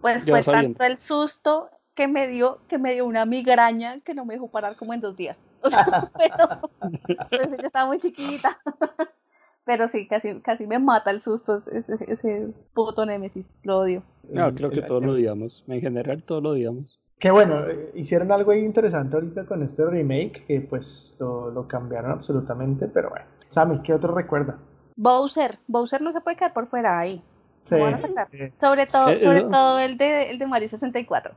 [0.02, 0.80] Pues fue sabiendo.
[0.80, 4.48] tanto el susto que me dio, que me dio una migraña que no me dejó
[4.48, 5.38] parar como en dos días.
[6.18, 6.62] pero,
[7.30, 8.58] pues, yo estaba muy chiquita.
[9.66, 14.04] pero sí, casi, casi me mata el susto ese, ese puto Nemesis, lo odio.
[14.30, 15.64] No, creo que todos lo odiamos.
[15.68, 17.00] En general, todos lo odiamos.
[17.20, 22.88] Que bueno, hicieron algo interesante ahorita con este remake, que pues lo, lo cambiaron absolutamente,
[22.88, 23.26] pero bueno.
[23.50, 24.58] Sammy, ¿qué otro recuerda?
[24.96, 27.22] Bowser, Bowser no se puede quedar por fuera ahí.
[27.62, 28.28] Sí, van a sacar.
[28.32, 28.38] sí.
[28.60, 31.34] Sobre todo, Sí, sobre todo el de, el de Mario 64.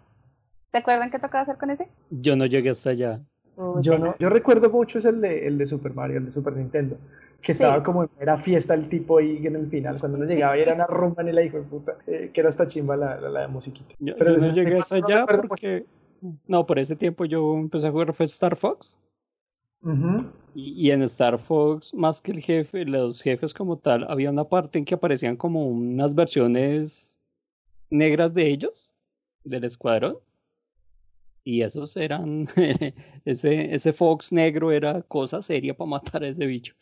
[0.70, 1.88] ¿Se acuerdan qué tocaba hacer con ese?
[2.10, 3.20] Yo no llegué hasta allá.
[3.82, 6.56] Yo no, yo recuerdo mucho es el de, el de Super Mario, el de Super
[6.56, 6.96] Nintendo,
[7.40, 7.62] que Sí.
[7.62, 10.74] estaba como era fiesta el tipo ahí en el final, cuando uno llegaba y era
[10.74, 13.40] una rumba ni la hijo de puta, eh, que era esta chimba la, la, la
[13.42, 13.94] de musiquita.
[13.98, 15.48] Yo, Pero yo el no llegué 64 hasta no allá mucho.
[15.48, 15.86] porque...
[16.46, 18.98] No, por ese tiempo yo empecé a jugar fue Star Fox.
[20.54, 24.44] Y, y en Star Fox, más que el jefe, los jefes como tal, había una
[24.44, 27.18] parte en que aparecían como unas versiones
[27.90, 28.92] negras de ellos,
[29.44, 30.18] del escuadrón.
[31.44, 32.46] Y esos eran,
[33.24, 36.74] ese, ese Fox negro era cosa seria para matar a ese bicho.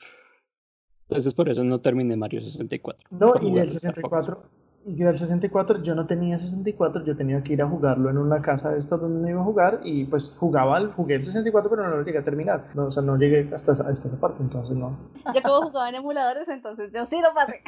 [1.08, 3.08] Entonces por eso no terminé Mario 64.
[3.10, 4.26] No, y del Star Fox.
[4.26, 4.42] 64,
[4.86, 8.40] y del 64 yo no tenía 64, yo tenía que ir a jugarlo en una
[8.40, 11.68] casa de estas donde me iba a jugar y pues jugaba, al- jugué el 64
[11.70, 14.20] pero no lo llegué a terminar, no, o sea, no llegué hasta, esa- hasta esa
[14.20, 14.96] parte, entonces no.
[15.34, 17.60] Yo como jugaba en emuladores, entonces yo sí lo pasé.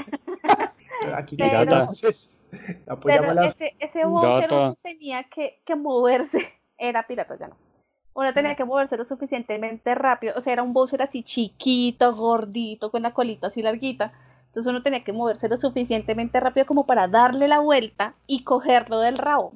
[1.14, 2.46] Aquí Pero- entonces,
[3.04, 3.46] Pero la...
[3.48, 6.38] ese, ese uno tenía que, que moverse.
[6.82, 7.56] Era pirata, ya no.
[8.14, 10.34] Uno tenía que moverse lo suficientemente rápido.
[10.36, 14.12] O sea, era un Bowser así chiquito, gordito, con la colita así larguita.
[14.46, 18.98] Entonces uno tenía que moverse lo suficientemente rápido como para darle la vuelta y cogerlo
[18.98, 19.54] del rabo.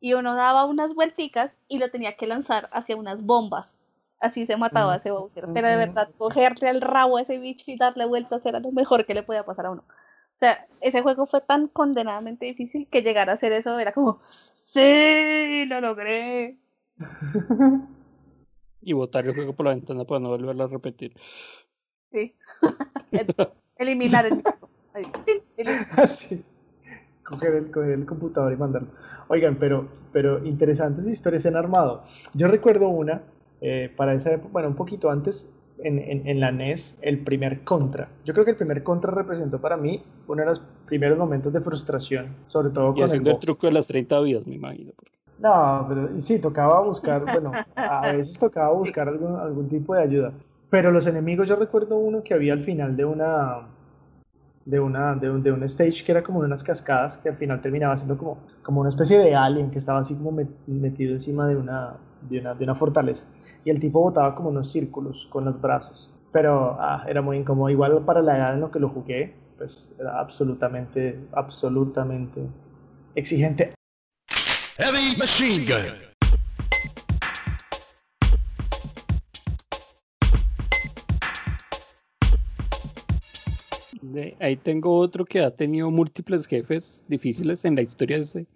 [0.00, 3.78] Y uno daba unas vuelticas y lo tenía que lanzar hacia unas bombas.
[4.20, 5.46] Así se mataba ese Bowser.
[5.54, 9.06] Pero de verdad, cogerle el rabo a ese bicho y darle vueltas era lo mejor
[9.06, 9.84] que le podía pasar a uno.
[10.36, 14.20] O sea, ese juego fue tan condenadamente difícil que llegar a hacer eso era como,
[14.76, 16.58] sí, lo logré.
[18.82, 21.12] Y botar el juego por la ventana para no volverlo a repetir.
[22.12, 22.34] Sí.
[23.10, 23.34] El-
[23.78, 24.42] Eliminar el
[25.96, 26.44] Así.
[27.24, 28.88] Coger el, coger el computador y mandarlo.
[29.26, 32.04] Oigan, pero, pero interesantes historias en armado.
[32.34, 33.22] Yo recuerdo una,
[33.60, 37.62] eh, para esa época, bueno, un poquito antes, en, en, en la NES, el primer
[37.64, 38.08] Contra.
[38.24, 41.60] Yo creo que el primer Contra representó para mí uno de los primeros momentos de
[41.60, 44.92] frustración, sobre todo Y con el haciendo el truco de las 30 vidas, me imagino.
[45.38, 50.32] No, pero sí, tocaba buscar, bueno, a veces tocaba buscar algún, algún tipo de ayuda.
[50.70, 53.68] Pero los enemigos, yo recuerdo uno que había al final de una,
[54.66, 57.60] de una, de un, de un stage que era como unas cascadas, que al final
[57.60, 61.46] terminaba siendo como, como una especie de alien que estaba así como met- metido encima
[61.46, 61.96] de una,
[62.28, 63.26] de una, de una fortaleza.
[63.64, 66.10] Y el tipo botaba como unos círculos con los brazos.
[66.32, 67.70] Pero ah, era muy incómodo.
[67.70, 72.42] Igual para la edad en lo que lo jugué, pues era absolutamente, absolutamente
[73.14, 73.72] exigente.
[74.78, 76.15] Heavy machine gun.
[84.40, 88.46] Ahí tengo otro que ha tenido múltiples jefes difíciles en la historia de,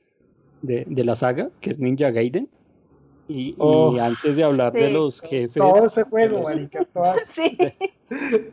[0.63, 2.49] de, de la saga, que es Ninja Gaiden.
[3.29, 4.93] Y, y Oh, antes de hablar de sí.
[4.93, 5.53] los jefes.
[5.63, 7.57] Todo ese de juego, los- marica, todas- Sí.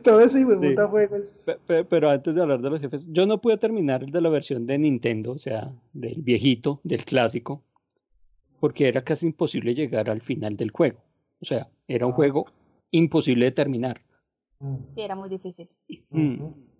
[0.04, 0.76] todo ese de Sí.
[0.76, 1.42] juego es...
[1.44, 4.20] Pe- pe- Pero antes de hablar de los jefes, yo no pude terminar el de
[4.20, 7.62] la versión de Nintendo, o sea, del viejito, del clásico,
[8.60, 10.98] porque era casi imposible llegar al final del juego.
[11.40, 12.16] O sea, era un Ah.
[12.16, 12.46] juego
[12.92, 14.00] imposible de terminar.
[14.60, 14.76] Mm.
[14.94, 15.68] Sí, era muy difícil.
[16.10, 16.36] Mm.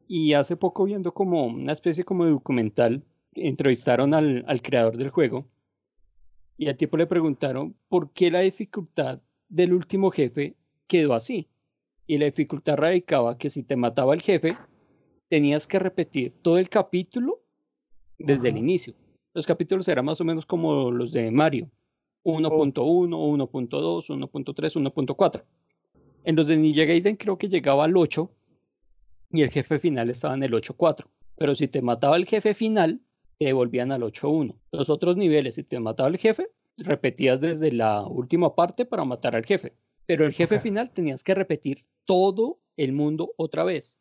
[0.08, 5.10] Y hace poco viendo como una especie como de documental, entrevistaron al, al creador del
[5.10, 5.46] juego
[6.58, 10.56] y al tipo le preguntaron por qué la dificultad del último jefe
[10.88, 11.48] quedó así.
[12.06, 14.56] Y la dificultad radicaba que si te mataba el jefe,
[15.28, 17.40] tenías que repetir todo el capítulo
[18.18, 18.94] desde el inicio.
[19.34, 21.70] Los capítulos eran más o menos como los de Mario.
[22.24, 25.44] 1.1, 1.2, 1.3, 1.4.
[26.24, 28.30] En los de Ninja Gaiden creo que llegaba al 8
[29.30, 31.06] y el jefe final estaba en el 8.4.
[31.36, 33.00] Pero si te mataba el jefe final,
[33.38, 34.56] te devolvían al 8.1.
[34.72, 39.36] Los otros niveles, si te mataba el jefe, repetías desde la última parte para matar
[39.36, 39.74] al jefe.
[40.06, 43.94] Pero el jefe final tenías que repetir todo el mundo otra vez.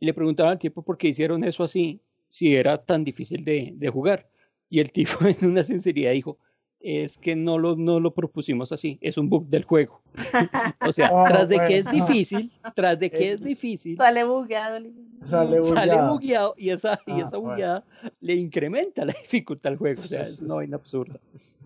[0.00, 3.72] Y le preguntaban al tipo por qué hicieron eso así, si era tan difícil de,
[3.74, 4.30] de jugar.
[4.70, 6.38] Y el tipo en una sinceridad dijo,
[6.80, 10.00] es que no lo, no lo propusimos así, es un bug del juego.
[10.80, 12.06] o sea, Oh, tras de que es bueno.
[12.06, 14.78] difícil, tras de que es Eh, difícil, Sale bugueado.
[15.24, 16.12] Sale sale bugueado.
[16.12, 17.50] bugueado y esa, y Ah, esa bueno.
[17.50, 17.84] bugueada
[18.20, 20.00] le incrementa la dificultad al juego.
[20.00, 21.18] O sea, es una vaina absurda.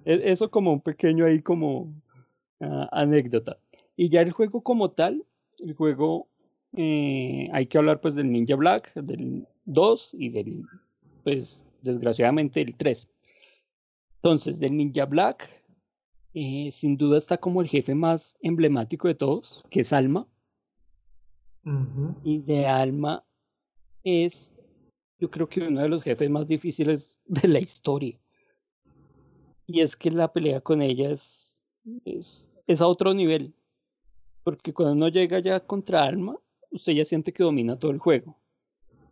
[0.04, 1.92] E- Eso como un pequeño ahí como
[2.60, 3.58] ah, anécdota.
[3.96, 5.24] Y ya el juego como tal,
[5.58, 6.26] el juego
[6.74, 10.62] eh, hay que hablar pues del Ninja Black, del 2 y del,
[11.22, 13.08] pues desgraciadamente el 3.
[14.22, 15.50] Entonces, del Ninja Black,
[16.32, 20.28] eh, sin duda está como el jefe más emblemático de todos, que es Alma.
[22.22, 23.24] Y de Alma
[24.04, 24.54] es,
[25.18, 28.16] yo creo que uno de los jefes más difíciles de la historia.
[29.66, 31.60] Y es que la pelea con ella es,
[32.04, 33.52] es, es a otro nivel.
[34.44, 36.38] Porque cuando uno llega ya contra Alma,
[36.70, 38.38] usted ya siente que domina todo el juego.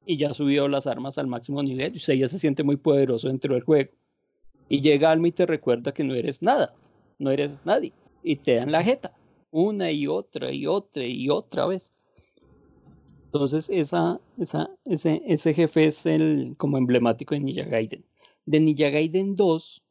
[0.06, 2.76] Y ya ha subido las armas al máximo nivel, y usted ya se siente muy
[2.76, 3.90] poderoso dentro del juego.
[4.70, 6.72] Y llega Alma y te recuerda que no eres nada,
[7.18, 7.92] no eres nadie.
[8.22, 9.12] Y te dan la jeta,
[9.50, 11.92] una y otra y otra y otra vez.
[13.24, 18.04] Entonces, esa, esa, ese, ese jefe es el como emblemático de Ninja Gaiden.
[18.46, 19.82] De Ninja Gaiden 2,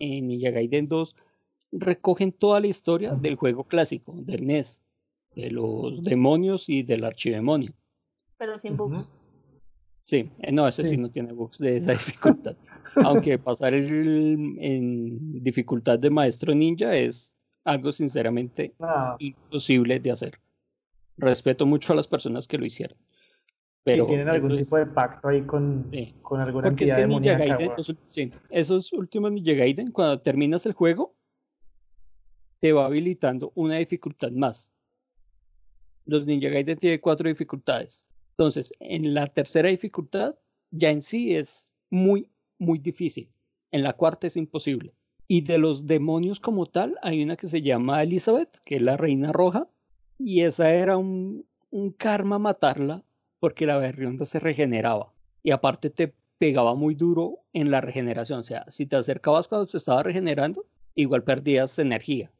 [0.00, 1.14] en Ninja Gaiden 2
[1.70, 4.82] recogen toda la historia del juego clásico, del NES,
[5.36, 7.72] de los demonios y del archidemonio.
[8.38, 9.08] Pero sin bugs.
[10.06, 10.90] Sí, eh, no, ese sí.
[10.90, 10.96] Sí.
[10.98, 12.56] no tiene bugs de esa dificultad.
[12.96, 20.38] Aunque pasar el, en dificultad de maestro ninja es algo sinceramente Ah, imposible de hacer.
[21.16, 22.98] Respeto mucho a las personas que lo hicieron.
[23.82, 26.14] Pero tienen algún eso tipo es- de pacto ahí con, sí.
[26.20, 27.38] con alguna Porque es entidad que Ninja.
[27.38, 31.16] Gaiden, los sí, esos últimos Ninja Gaiden, cuando terminas el juego,
[32.60, 34.74] te va habilitando una dificultad más.
[36.04, 38.06] Los Ninja Gaiden tienen cuatro dificultades.
[38.36, 40.34] Entonces, en la tercera dificultad,
[40.72, 43.30] ya en sí es muy, muy difícil.
[43.70, 44.92] En la cuarta es imposible.
[45.28, 48.96] Y de los demonios como tal, hay una que se llama Elizabeth, que es la
[48.96, 49.68] reina roja,
[50.18, 51.46] y esa era un,
[51.96, 53.04] karma matarla
[53.38, 55.12] porque la berrionda se regeneraba.
[55.42, 58.40] Y aparte te pegaba muy duro en la regeneración.
[58.40, 62.32] O sea, si te acercabas cuando se estaba regenerando, igual perdías energía.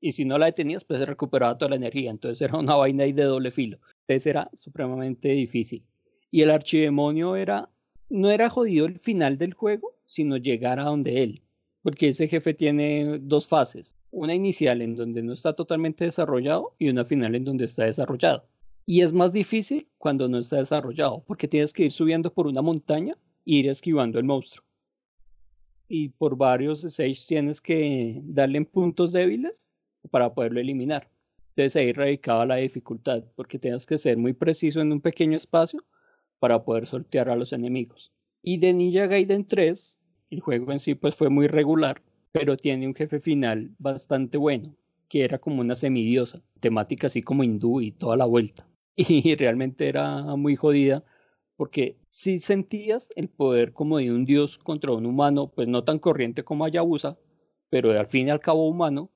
[0.00, 2.10] Y si no la detenías, pues se recuperaba toda la energía.
[2.10, 3.78] Entonces era una vaina ahí de doble filo.
[4.14, 5.84] Era supremamente difícil.
[6.30, 7.70] Y el archidemonio era,
[8.08, 11.42] no era jodido el final del juego, sino llegar a donde él.
[11.82, 13.96] Porque ese jefe tiene dos fases.
[14.10, 18.46] Una inicial en donde no está totalmente desarrollado y una final en donde está desarrollado.
[18.84, 22.62] Y es más difícil cuando no está desarrollado, porque tienes que ir subiendo por una
[22.62, 23.14] montaña
[23.46, 24.66] e ir esquivando el monstruo.
[25.88, 29.70] Y por varios stage tienes que darle en puntos débiles
[30.10, 31.11] para poderlo eliminar.
[31.54, 35.84] Entonces ahí radicaba la dificultad, porque tienes que ser muy preciso en un pequeño espacio
[36.38, 38.10] para poder sortear a los enemigos.
[38.42, 42.86] Y de Ninja Gaiden 3, el juego en sí pues fue muy regular, pero tiene
[42.86, 44.74] un jefe final bastante bueno,
[45.08, 48.66] que era como una semidiosa, temática así como hindú y toda la vuelta.
[48.96, 51.04] Y realmente era muy jodida
[51.56, 55.98] porque si sentías el poder como de un dios contra un humano, pues no tan
[55.98, 57.18] corriente como Hayabusa,
[57.68, 59.10] pero al fin y al cabo humano,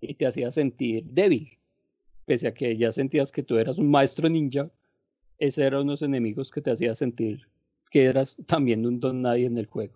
[0.00, 1.58] y te hacía sentir débil.
[2.24, 4.70] Pese a que ya sentías que tú eras un maestro ninja,
[5.38, 7.48] ese eran unos enemigos que te hacía sentir
[7.92, 9.92] que eras también un don nadie en el juego.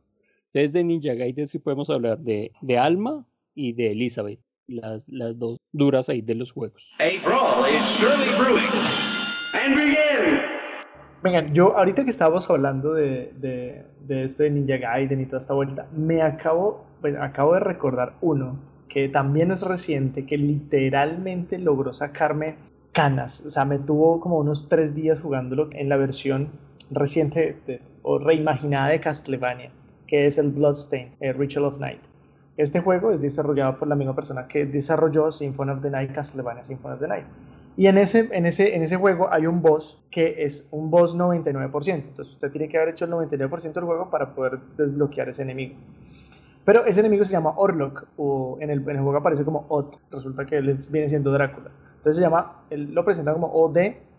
[0.52, 5.38] Entonces de Ninja Gaiden sí podemos hablar de, de Alma y de Elizabeth, las, las
[5.38, 6.94] dos duras ahí de los juegos.
[6.98, 8.68] A brawl is surely brewing.
[9.54, 10.40] And begin!
[11.22, 15.38] Venga, yo ahorita que estábamos hablando de, de, de esto de Ninja Gaiden y toda
[15.38, 18.56] esta vuelta, me acabo, bueno, acabo de recordar uno
[18.96, 22.56] que también es reciente, que literalmente logró sacarme
[22.92, 23.42] canas.
[23.44, 26.48] O sea, me tuvo como unos tres días jugándolo en la versión
[26.90, 29.70] reciente o reimaginada de Castlevania,
[30.06, 32.00] que es el Bloodstained, el Ritual of Night.
[32.56, 36.64] Este juego es desarrollado por la misma persona que desarrolló Symphony of the Night, Castlevania
[36.64, 37.26] Symphony of the Night.
[37.76, 41.14] Y en ese, en, ese, en ese juego hay un boss que es un boss
[41.14, 41.92] 99%.
[41.92, 45.74] Entonces usted tiene que haber hecho el 99% del juego para poder desbloquear ese enemigo.
[46.66, 50.00] Pero ese enemigo se llama Orlok, o en el, juego aparece como Ot.
[50.10, 51.70] Resulta que él viene siendo Drácula.
[51.98, 53.78] Entonces se llama, él lo presenta como OD,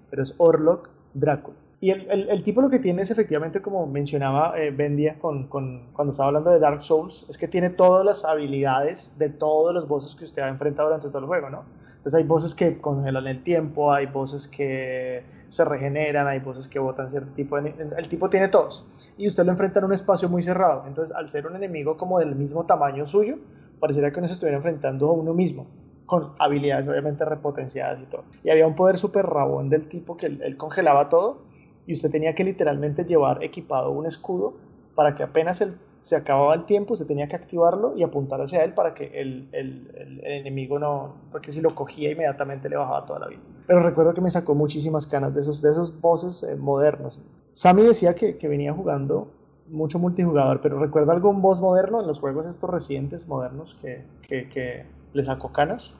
[0.09, 1.57] pero es Orlok Drácula.
[1.81, 6.27] Y el, tipo lo que tiene es efectivamente, como mencionaba eh, Bendia con- cuando estaba
[6.27, 10.23] hablando de Dark Souls, es que tiene todas las habilidades de todos los bosses que
[10.23, 11.65] usted ha enfrentado durante todo el juego, ¿no?
[12.07, 16.79] Entonces hay bosses que congelan el tiempo, hay bosses que se regeneran, hay bosses que
[16.79, 17.75] botan cierto tipo de...
[17.97, 18.85] El tipo tiene todos.
[19.17, 20.85] Y usted lo enfrenta en un espacio muy cerrado.
[20.87, 23.39] Entonces al ser un enemigo como del mismo tamaño suyo,
[23.81, 25.67] parecería que uno se estuviera enfrentando a uno mismo.
[26.05, 28.23] Con habilidades obviamente repotenciadas y todo.
[28.41, 31.41] Y había un poder súper rabón del tipo que él, él congelaba todo
[31.85, 34.53] y usted tenía que literalmente llevar equipado un escudo
[34.95, 35.75] para que apenas él
[36.07, 39.49] se acababa el tiempo, usted tenía que activarlo y apuntar hacia él para que el,
[39.51, 43.41] el- el- el enemigo no, porque si lo cogía inmediatamente le bajaba toda la vida.
[43.67, 47.19] Pero recuerdo que me sacó muchísimas canas de esos, de esos bosses eh, modernos.
[47.51, 49.27] Sammy decía que, que venía jugando
[49.69, 54.47] mucho multijugador, pero ¿recuerda algún boss moderno en los juegos estos recientes modernos que, que,
[54.47, 55.93] que le sacó canas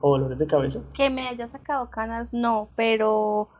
[0.00, 0.80] o dolores de cabeza?
[0.94, 3.50] Que me haya sacado canas, no, pero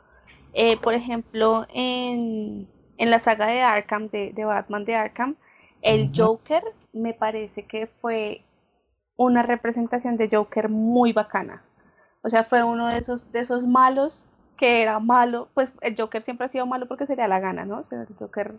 [0.52, 5.36] eh, por ejemplo, en, en la saga de Arkham, de, de Batman de Arkham,
[5.82, 6.10] el.
[6.14, 6.62] Joker
[6.92, 8.42] me parece que fue
[9.16, 11.62] una representación de Joker muy bacana.
[12.22, 14.26] O sea, fue uno de esos, de esos malos
[14.56, 15.48] que era malo.
[15.54, 17.78] Pues el Joker siempre ha sido malo porque sería la gana, ¿no?
[17.78, 18.54] O sea, el Joker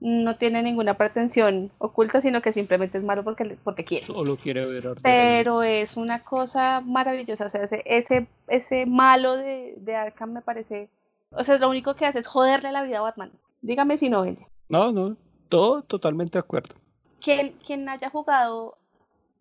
[0.00, 4.04] no tiene ninguna pretensión oculta, sino que simplemente es malo porque, porque quiere.
[4.04, 4.96] Solo quiere ver.
[5.02, 7.46] Pero es una cosa maravillosa.
[7.46, 10.90] O sea, ese, ese, ese malo de, de Arkham me parece.
[11.30, 13.32] O sea, lo único que hace es joderle la vida a Batman.
[13.62, 14.46] Dígame si no, ella.
[14.68, 15.16] No, no,
[15.54, 16.74] todo totalmente de acuerdo.
[17.22, 18.76] Quien, quien haya jugado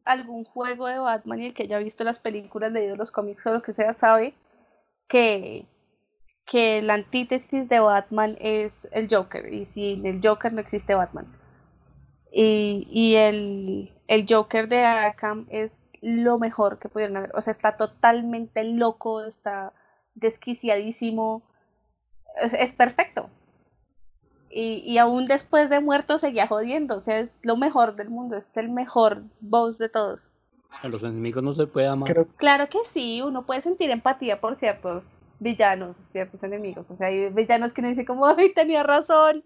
[0.05, 3.53] algún juego de Batman y el que haya visto las películas, leído los cómics o
[3.53, 4.36] lo que sea, sabe
[5.07, 5.66] que,
[6.45, 9.51] que la antítesis de Batman es el Joker.
[9.51, 11.26] Y sin el Joker no existe Batman.
[12.32, 17.32] Y, y el, el Joker de Arkham es lo mejor que pudieron haber.
[17.36, 19.74] O sea, está totalmente loco, está
[20.14, 21.41] desquiciadísimo.
[22.39, 23.32] Es, es perfecto.
[24.56, 26.97] Y, y aún después de muerto seguía jodiendo.
[26.97, 28.38] O sea, es lo mejor del mundo.
[28.38, 30.30] Es el mejor boss de todos.
[30.82, 32.12] A los enemigos no se puede amar.
[32.12, 35.06] Creo, Claro que sí, uno puede sentir empatía por ciertos
[35.39, 36.86] villanos, ciertos enemigos.
[36.89, 39.43] O sea, hay villanos que uno dice como, ay, tenía razón.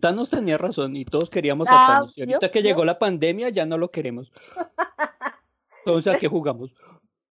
[0.00, 2.18] Thanos tenía razón y todos queríamos Ah, a Thanos.
[2.18, 4.30] Y ahorita que llegó la pandemia ya no lo queremos.
[5.86, 6.74] Entonces, ¿a qué jugamos?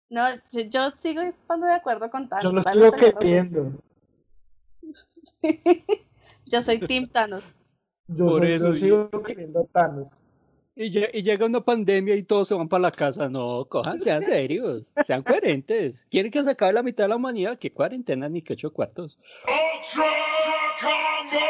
[0.09, 2.43] No, yo, yo sigo estando de acuerdo con Thanos.
[2.43, 3.71] yo lo sigo queriendo.
[6.51, 7.43] Yo soy Team Thanos.
[8.07, 10.25] Yo, Por soy- eso, yo sigo queriendo a Thanos.
[10.75, 13.29] Y, lle- y llega una pandemia y todos se van para la casa.
[13.29, 16.05] No, cojan, sean serios, sean coherentes.
[16.09, 17.57] ¿Quieren que se acabe la mitad de la humanidad?
[17.57, 19.17] ¿Qué cuarentena ni qué ocho cuartos?
[19.45, 20.05] Ultra
[20.81, 21.45] Combo!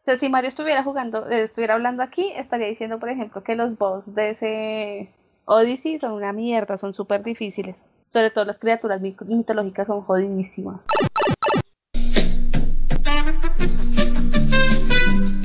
[0.00, 3.54] O sea, si Mario estuviera jugando, eh, estuviera hablando aquí, estaría diciendo, por ejemplo, que
[3.54, 5.10] los boss de ese
[5.44, 7.82] Odyssey son una mierda, son súper difíciles.
[8.06, 10.84] Sobre todo las criaturas mit- mitológicas son jodidísimas.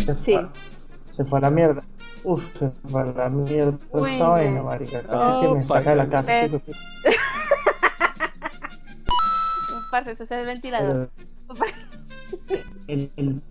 [0.06, 0.34] Se Sí.
[0.34, 0.48] fue,
[1.10, 1.84] se fue a la mierda.
[2.24, 4.64] Uf, se fue a la mierda Uy, esta vaina, no.
[4.66, 5.02] marica.
[5.04, 6.34] Casi Oh, que me saca de la casa.
[6.34, 6.78] este hijo de puta.
[9.92, 11.10] Parce, ese es el ventilador.
[12.88, 13.42] El, el-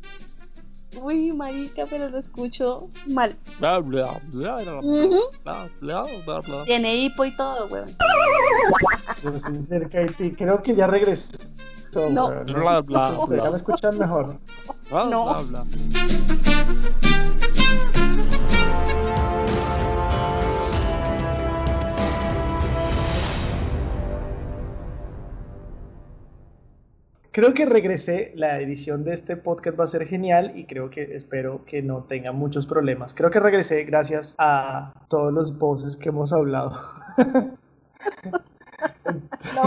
[1.00, 3.36] Uy, marica, pero lo escucho mal.
[3.58, 4.80] Bla, bla, bla, bla,
[5.42, 6.64] bla, bla, bla, bla.
[6.64, 7.96] Tiene hipo y todo, weón.
[9.22, 10.32] yo estoy cerca de ti.
[10.32, 10.86] Creo que ya
[11.96, 12.44] No.
[12.44, 13.44] Bla, bla, Ustedes bla.
[13.44, 14.36] ya me escuchan mejor.
[14.90, 15.44] Bla, No.
[15.44, 16.74] bla, bla.
[27.32, 28.32] Creo que regresé.
[28.36, 32.04] La edición de este podcast va a ser genial y creo que espero que no
[32.04, 33.12] tenga muchos problemas.
[33.12, 36.72] Creo que regresé gracias a todos los voces que hemos hablado.
[39.54, 39.62] No,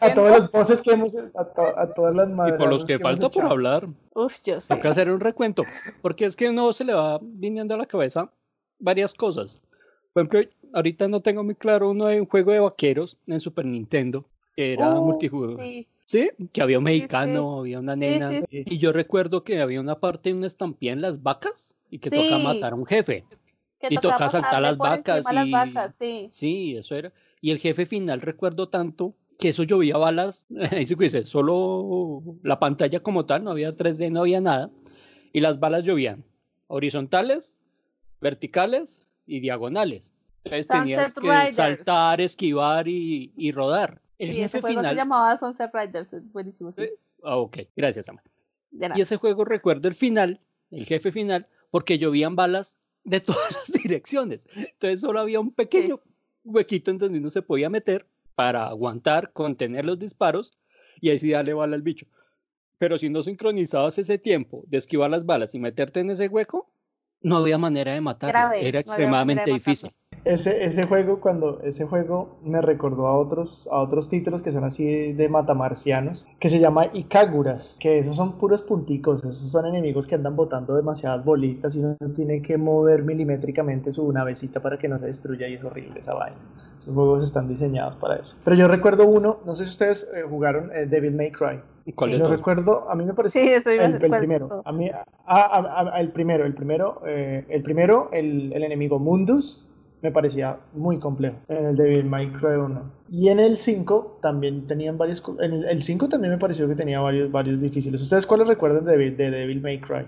[0.00, 1.14] A todos los voces que hemos.
[1.16, 2.56] A, to- a todas las Y madres.
[2.58, 4.68] por los que falta por hablar, Uf, yo sé.
[4.74, 5.64] toca hacer un recuento.
[6.02, 8.30] Porque es que no se le va viniendo a la cabeza
[8.78, 9.60] varias cosas.
[10.12, 13.64] Por ejemplo, ahorita no tengo muy claro uno de un juego de vaqueros en Super
[13.64, 14.24] Nintendo,
[14.56, 15.58] que era Uh, multijugador.
[15.60, 16.96] Sí, Sí, que había un Sí, sí.
[17.00, 18.30] mexicano, había una sí, nena.
[18.30, 18.64] sí, Sí.
[18.66, 22.08] Y yo recuerdo que había una parte de una estampilla en las vacas y que
[22.10, 22.42] toca Sí.
[22.42, 23.24] matar a un jefe.
[23.80, 26.28] que Y toca tocaba saltar las vacas encima las y- vacas, sí.
[26.32, 27.12] Sí, eso era.
[27.40, 30.46] Y el jefe final recuerdo tanto que eso llovía balas.
[31.24, 34.70] Solo la pantalla como tal, no había 3D, no había nada.
[35.32, 36.24] Y las balas llovían
[36.66, 37.60] horizontales,
[38.20, 40.12] verticales y diagonales.
[40.44, 41.56] Entonces tenías Sunset que Riders.
[41.56, 44.00] saltar, esquivar y, y rodar.
[44.18, 46.82] El Sí, ese jefe juego se llamaba Sunset Riders, buenísimo, sí.
[46.82, 46.90] Sí.
[47.22, 48.96] Ah, ok, gracias, nada.
[48.96, 53.72] Y ese juego recuerdo el final, el jefe final, porque llovían balas de todas las
[53.82, 54.46] direcciones.
[54.56, 56.00] Entonces solo había un pequeño
[56.48, 60.58] huequito en donde uno se podía meter para aguantar, contener los disparos
[61.00, 62.06] y ahí sí darle bala al bicho.
[62.78, 66.70] Pero si no sincronizabas ese tiempo de esquivar las balas y meterte en ese hueco,
[67.22, 68.54] no había manera de matarlo.
[68.54, 69.90] Era extremadamente difícil.
[70.24, 74.64] Ese, ese juego, cuando ese juego me recordó a otros, a otros títulos que son
[74.64, 79.66] así de, de matamarcianos, que se llama Ikaguras, que esos son puros punticos, esos son
[79.66, 84.76] enemigos que andan botando demasiadas bolitas y uno tiene que mover milimétricamente su navecita para
[84.76, 86.36] que no se destruya y es horrible esa vaina.
[86.82, 88.36] Esos juegos están diseñados para eso.
[88.44, 91.60] Pero yo recuerdo uno, no sé si ustedes eh, jugaron eh, Devil May Cry.
[91.94, 94.62] ¿Cuál Yo recuerdo, a mí me pareció Sí, eso iba a el, ser el primero.
[94.64, 98.98] A mí, ah, ah, ah, el primero, el primero, eh, el primero, el, el enemigo
[98.98, 99.64] Mundus,
[100.02, 102.82] me parecía muy complejo en el Devil May Cry 1.
[103.10, 106.74] Y en el 5 también tenían varios, en el, el 5 también me pareció que
[106.74, 108.00] tenía varios, varios difíciles.
[108.02, 110.06] ¿Ustedes cuáles recuerdan de, Devil- de Devil May Cry?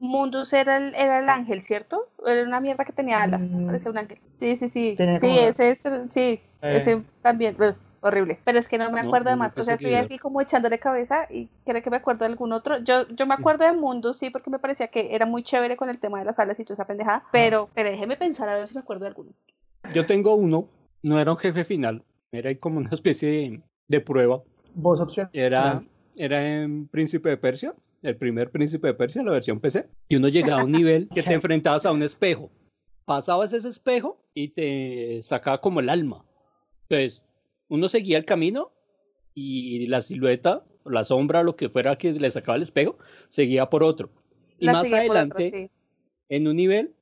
[0.00, 2.08] Mundus era el, era el ángel, ¿cierto?
[2.26, 3.66] Era una mierda que tenía alas, Mm.
[3.66, 4.18] parecía un ángel.
[4.38, 4.94] Sí, sí, sí.
[4.96, 6.76] Tenía Sí, ese, ese- sí, Eh.
[6.78, 7.56] ese también.
[7.58, 7.74] ugh,
[8.08, 8.38] horrible.
[8.44, 9.54] Pero es que no me No, acuerdo de no más.
[9.54, 12.52] fue O sea, estoy así como echándole cabeza y creo que me acuerdo de algún
[12.52, 12.78] otro.
[12.78, 15.88] Yo, yo me acuerdo de Mundo, sí, porque me parecía que era muy chévere con
[15.90, 17.24] el tema de las alas y toda esa pendejada.
[17.32, 19.30] Pero, pero déjeme pensar a ver si me acuerdo de alguno.
[19.94, 20.68] Yo tengo uno,
[21.02, 22.02] no era un jefe final,
[22.32, 24.42] era como una especie de, de prueba.
[24.74, 25.28] Voz opción.
[25.32, 25.82] Era,
[26.16, 29.88] era en Príncipe de Persia, el primer Príncipe de Persia, la versión PC.
[30.08, 32.50] Y uno llegaba a un nivel que te enfrentabas a un espejo.
[33.04, 36.24] Pasabas ese espejo y te sacaba como el alma.
[36.88, 37.22] Entonces,
[37.74, 38.72] uno seguía el camino
[39.34, 42.98] y la silueta, la sombra, lo que fuera que le sacaba el espejo,
[43.28, 44.10] seguía por otro.
[44.58, 45.70] Y La más otro, adelante, sí.
[46.28, 46.94] en un nivel,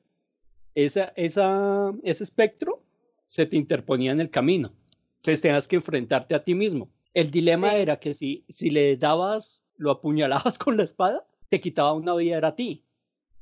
[0.75, 2.83] esa, esa, ese espectro
[3.27, 4.73] se te interponía en el camino.
[5.17, 6.91] Entonces tenías que enfrentarte a ti mismo.
[7.15, 7.77] El dilema Sí.
[7.77, 12.39] era que si, si le dabas, lo apuñalabas con la espada, te quitaba una vida
[12.39, 12.85] era a ti.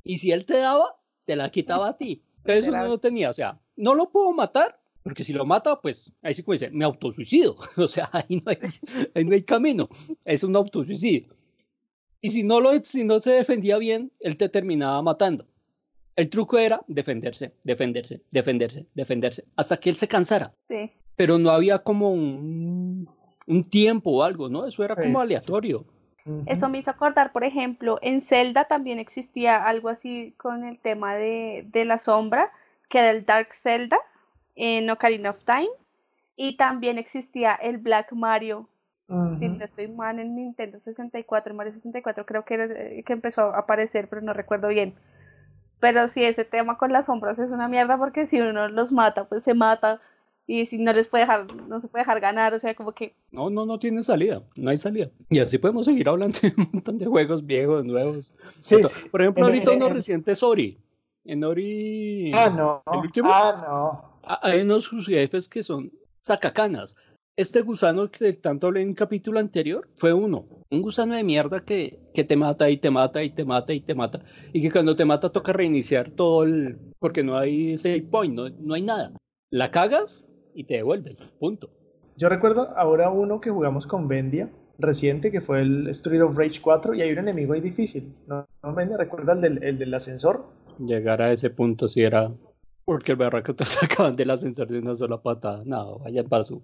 [0.03, 2.25] Y si él te daba, te la quitaba a ti.
[2.39, 6.13] Entonces uno no tenía, o sea, no lo puedo matar, porque si lo mata, pues
[6.23, 7.57] ahí sí como dice, me autosuicido.
[7.77, 8.59] O sea, ahí no hay,
[9.15, 9.89] ahí no hay camino.
[10.25, 11.29] Es un autosuicidio.
[12.21, 15.47] Y si no, lo, si no se defendía bien, él te terminaba matando.
[16.17, 20.53] El truco era defenderse, defenderse, defenderse, defenderse, hasta que él se cansara.
[20.69, 20.91] Sí.
[21.17, 23.09] Pero no había como un,
[23.47, 24.67] un tiempo o algo, ¿no?
[24.67, 25.35] Eso era Sí, como sí, sí.
[25.35, 25.87] aleatorio.
[26.27, 26.43] Ujú.
[26.47, 31.15] Eso me hizo acordar, por ejemplo, en Zelda también existía algo así con el tema
[31.15, 32.53] de, de la sombra,
[32.91, 33.99] que era el Dark Zelda
[34.55, 35.69] en Ocarina of Time.
[36.37, 38.69] Y también existía el Black Mario,
[39.39, 39.57] si Ujú.
[39.59, 43.59] no estoy mal, en Nintendo 64, Mario 64 creo que, era, eh, que empezó a
[43.59, 44.95] aparecer, pero no recuerdo bien.
[45.81, 49.25] Pero sí, ese tema con las sombras es una mierda porque si uno los mata,
[49.25, 50.01] pues se mata.
[50.47, 53.15] Y si no les puede dejar, no se puede dejar ganar, o sea, como que
[53.31, 55.09] No, no, no tiene salida, no hay salida.
[55.29, 58.35] Y así podemos seguir hablando de un montón de juegos viejos, nuevos.
[58.59, 59.09] Sí, to- sí.
[59.11, 60.79] Por ejemplo, ahorita uno en- reciente es Ori.
[61.25, 62.83] En Ori Ah, no.
[62.93, 63.29] ¿El último?
[63.33, 64.10] Ah, no.
[64.23, 66.97] Ha- hay unos jefes que son sacacanas.
[67.37, 70.47] Este gusano que tanto hablé en un capítulo anterior fue uno.
[70.71, 73.81] Un gusano de mierda que, que te mata y te mata y te mata y
[73.81, 74.21] te mata.
[74.53, 76.79] Y que cuando te mata toca reiniciar todo el...
[76.99, 79.13] Porque no hay save point, no, no hay nada.
[79.51, 80.23] La cagas
[80.55, 81.17] y te devuelves.
[81.39, 81.71] Punto.
[82.17, 86.61] Yo recuerdo ahora uno que jugamos con Vendia, reciente, que fue el Street of Rage
[86.61, 88.13] 4, y hay un enemigo ahí difícil.
[88.27, 88.99] ¿No, no Vendia?
[88.99, 90.45] ¿Recuerda el del, el del ascensor?
[90.79, 92.31] Llegar a ese punto si era...
[92.85, 95.63] Porque el berraco te sacaban del ascensor de una sola patada.
[95.65, 96.63] No, vayan para su...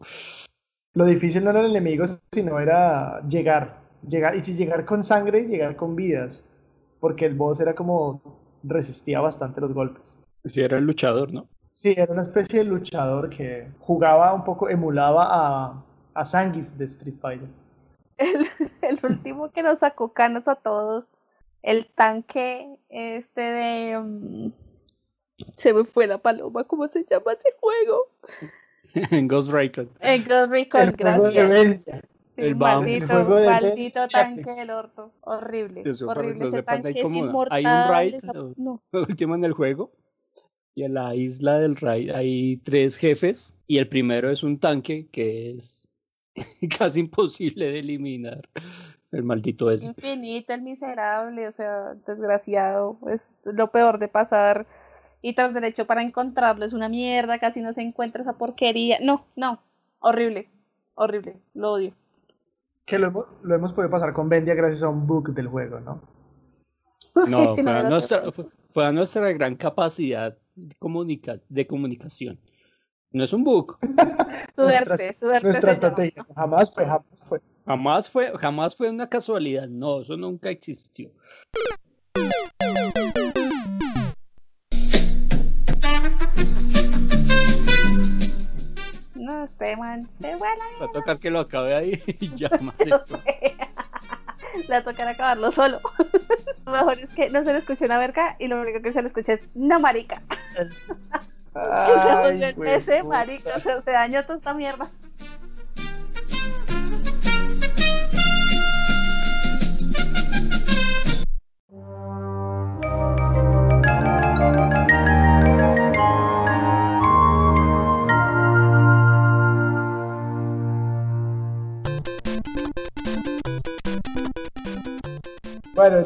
[0.94, 3.80] Lo difícil no era el enemigo, sino era llegar.
[4.08, 6.44] llegar y si llegar con sangre, llegar con vidas.
[7.00, 8.22] Porque el boss era como
[8.62, 10.18] resistía bastante los golpes.
[10.44, 11.48] Si era el luchador, ¿no?
[11.72, 16.86] Sí, era una especie de luchador que jugaba un poco, emulaba a, a Zangief de
[16.86, 17.48] Street Fighter.
[18.16, 18.46] el,
[18.82, 21.10] el último que nos sacó canos a todos,
[21.62, 23.98] el tanque este de...
[23.98, 24.65] mm,
[25.56, 28.08] se me fue la paloma, ¿cómo se llama ese juego?
[29.10, 29.88] en Ghost Recon.
[30.00, 31.84] El Ghost Recon, gracias.
[31.84, 35.10] Sí, el maldito, El juego de maldito tanque del orto.
[35.22, 35.82] Horrible.
[35.86, 36.40] Eso, horrible.
[36.44, 38.32] lo Ese tanque es como- hay un raid, esa-
[38.92, 39.90] último en el juego.
[40.74, 43.56] Y en la isla del raid hay tres jefes.
[43.66, 45.90] Y el primero es un tanque que es
[46.78, 48.46] casi imposible de eliminar.
[49.12, 49.86] El maldito ese.
[49.86, 54.66] Infinito, el miserable, o sea, desgraciado, es lo peor de pasar.
[55.28, 58.98] Y tras derecho para encontrarlo es una mierda, casi no se encuentra esa porquería.
[59.02, 59.60] No, no,
[59.98, 60.48] horrible,
[60.94, 61.92] horrible, lo odio.
[62.84, 65.80] Que lo, hemos- lo hemos podido pasar con Vendia gracias a un bug del juego,
[65.80, 66.00] ¿no?
[67.28, 72.38] No, Sí, fue a, nuestra, fue, fue a nuestra gran capacidad de, comunica- de comunicación.
[73.10, 73.78] No es un bug.
[74.54, 75.42] Suerte, Nuestra- suerte.
[75.42, 75.72] Nuestra llama.
[75.72, 76.26] estrategia.
[76.36, 77.40] Jamás fue, jamás fue.
[77.66, 79.66] Jamás fue, jamás fue una casualidad.
[79.66, 81.10] No, eso nunca existió.
[89.46, 92.48] Este man, se fue a la Va a tocar que lo acabe ahí y ya.
[94.56, 95.80] Le va a tocar acabarlo solo.
[96.64, 99.02] Lo mejor es que no se le escucha una verga y lo único que se
[99.02, 100.22] le escucha es no marica.
[100.54, 100.74] Que se
[101.54, 104.88] Ay, ese marica, o sea, se dañó toda esta mierda.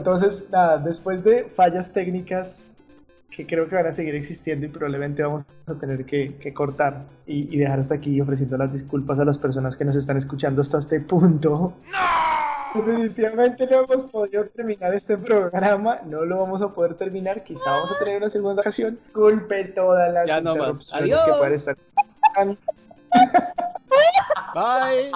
[0.01, 2.77] Entonces, nada, después de fallas técnicas
[3.31, 7.05] que creo que van a seguir existiendo y probablemente vamos a tener que, que cortar
[7.27, 10.61] y, y dejar hasta aquí ofreciendo las disculpas a las personas que nos están escuchando
[10.61, 11.73] hasta este punto.
[12.75, 17.93] Definitivamente no hemos podido terminar este programa, no lo vamos a poder terminar, quizá vamos
[17.93, 18.99] a tener una segunda ocasión.
[19.05, 20.91] Disculpe todas las Ya no más.
[20.91, 21.39] interrupciones que Adiós.
[21.39, 21.77] puedan estar.
[24.55, 25.11] Bye.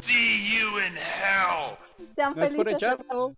[0.00, 1.78] See you in hell.
[2.14, 2.82] Sean No es por felices.
[2.92, 3.34] echarlo.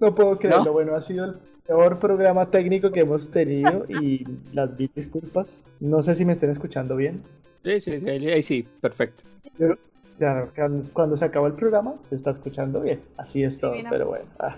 [0.00, 0.64] No puedo creerlo.
[0.64, 0.72] ¿No?
[0.72, 1.34] Bueno, ha sido el
[1.66, 5.62] peor programa técnico que hemos tenido y las mil disculpas.
[5.80, 7.22] No sé si me estén escuchando bien.
[7.64, 9.24] Sí, sí, sí, sí, perfecto.
[9.58, 9.74] Yo-
[10.18, 10.52] claro,
[10.92, 13.02] cuando- se acabó el programa se está escuchando bien.
[13.16, 14.24] Así es todo, pero bueno.
[14.38, 14.56] ah.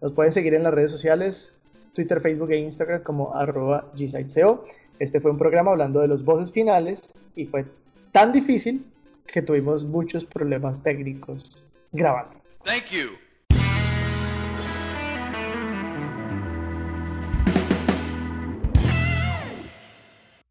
[0.00, 1.54] Nos pueden seguir en las redes sociales,
[1.92, 4.64] Twitter, Facebook e Instagram como arroba gsiteseo.
[5.00, 7.64] Este fue un programa hablando de los voces finales y fue
[8.12, 8.84] tan difícil
[9.32, 12.40] que tuvimos muchos problemas técnicos grabando.
[12.64, 13.10] Thank you.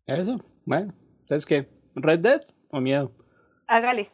[0.05, 0.93] Eso, bueno.
[1.25, 1.67] ¿Sabes qué?
[1.95, 3.11] ¿Red Dead o miedo?
[3.67, 4.09] Hágale.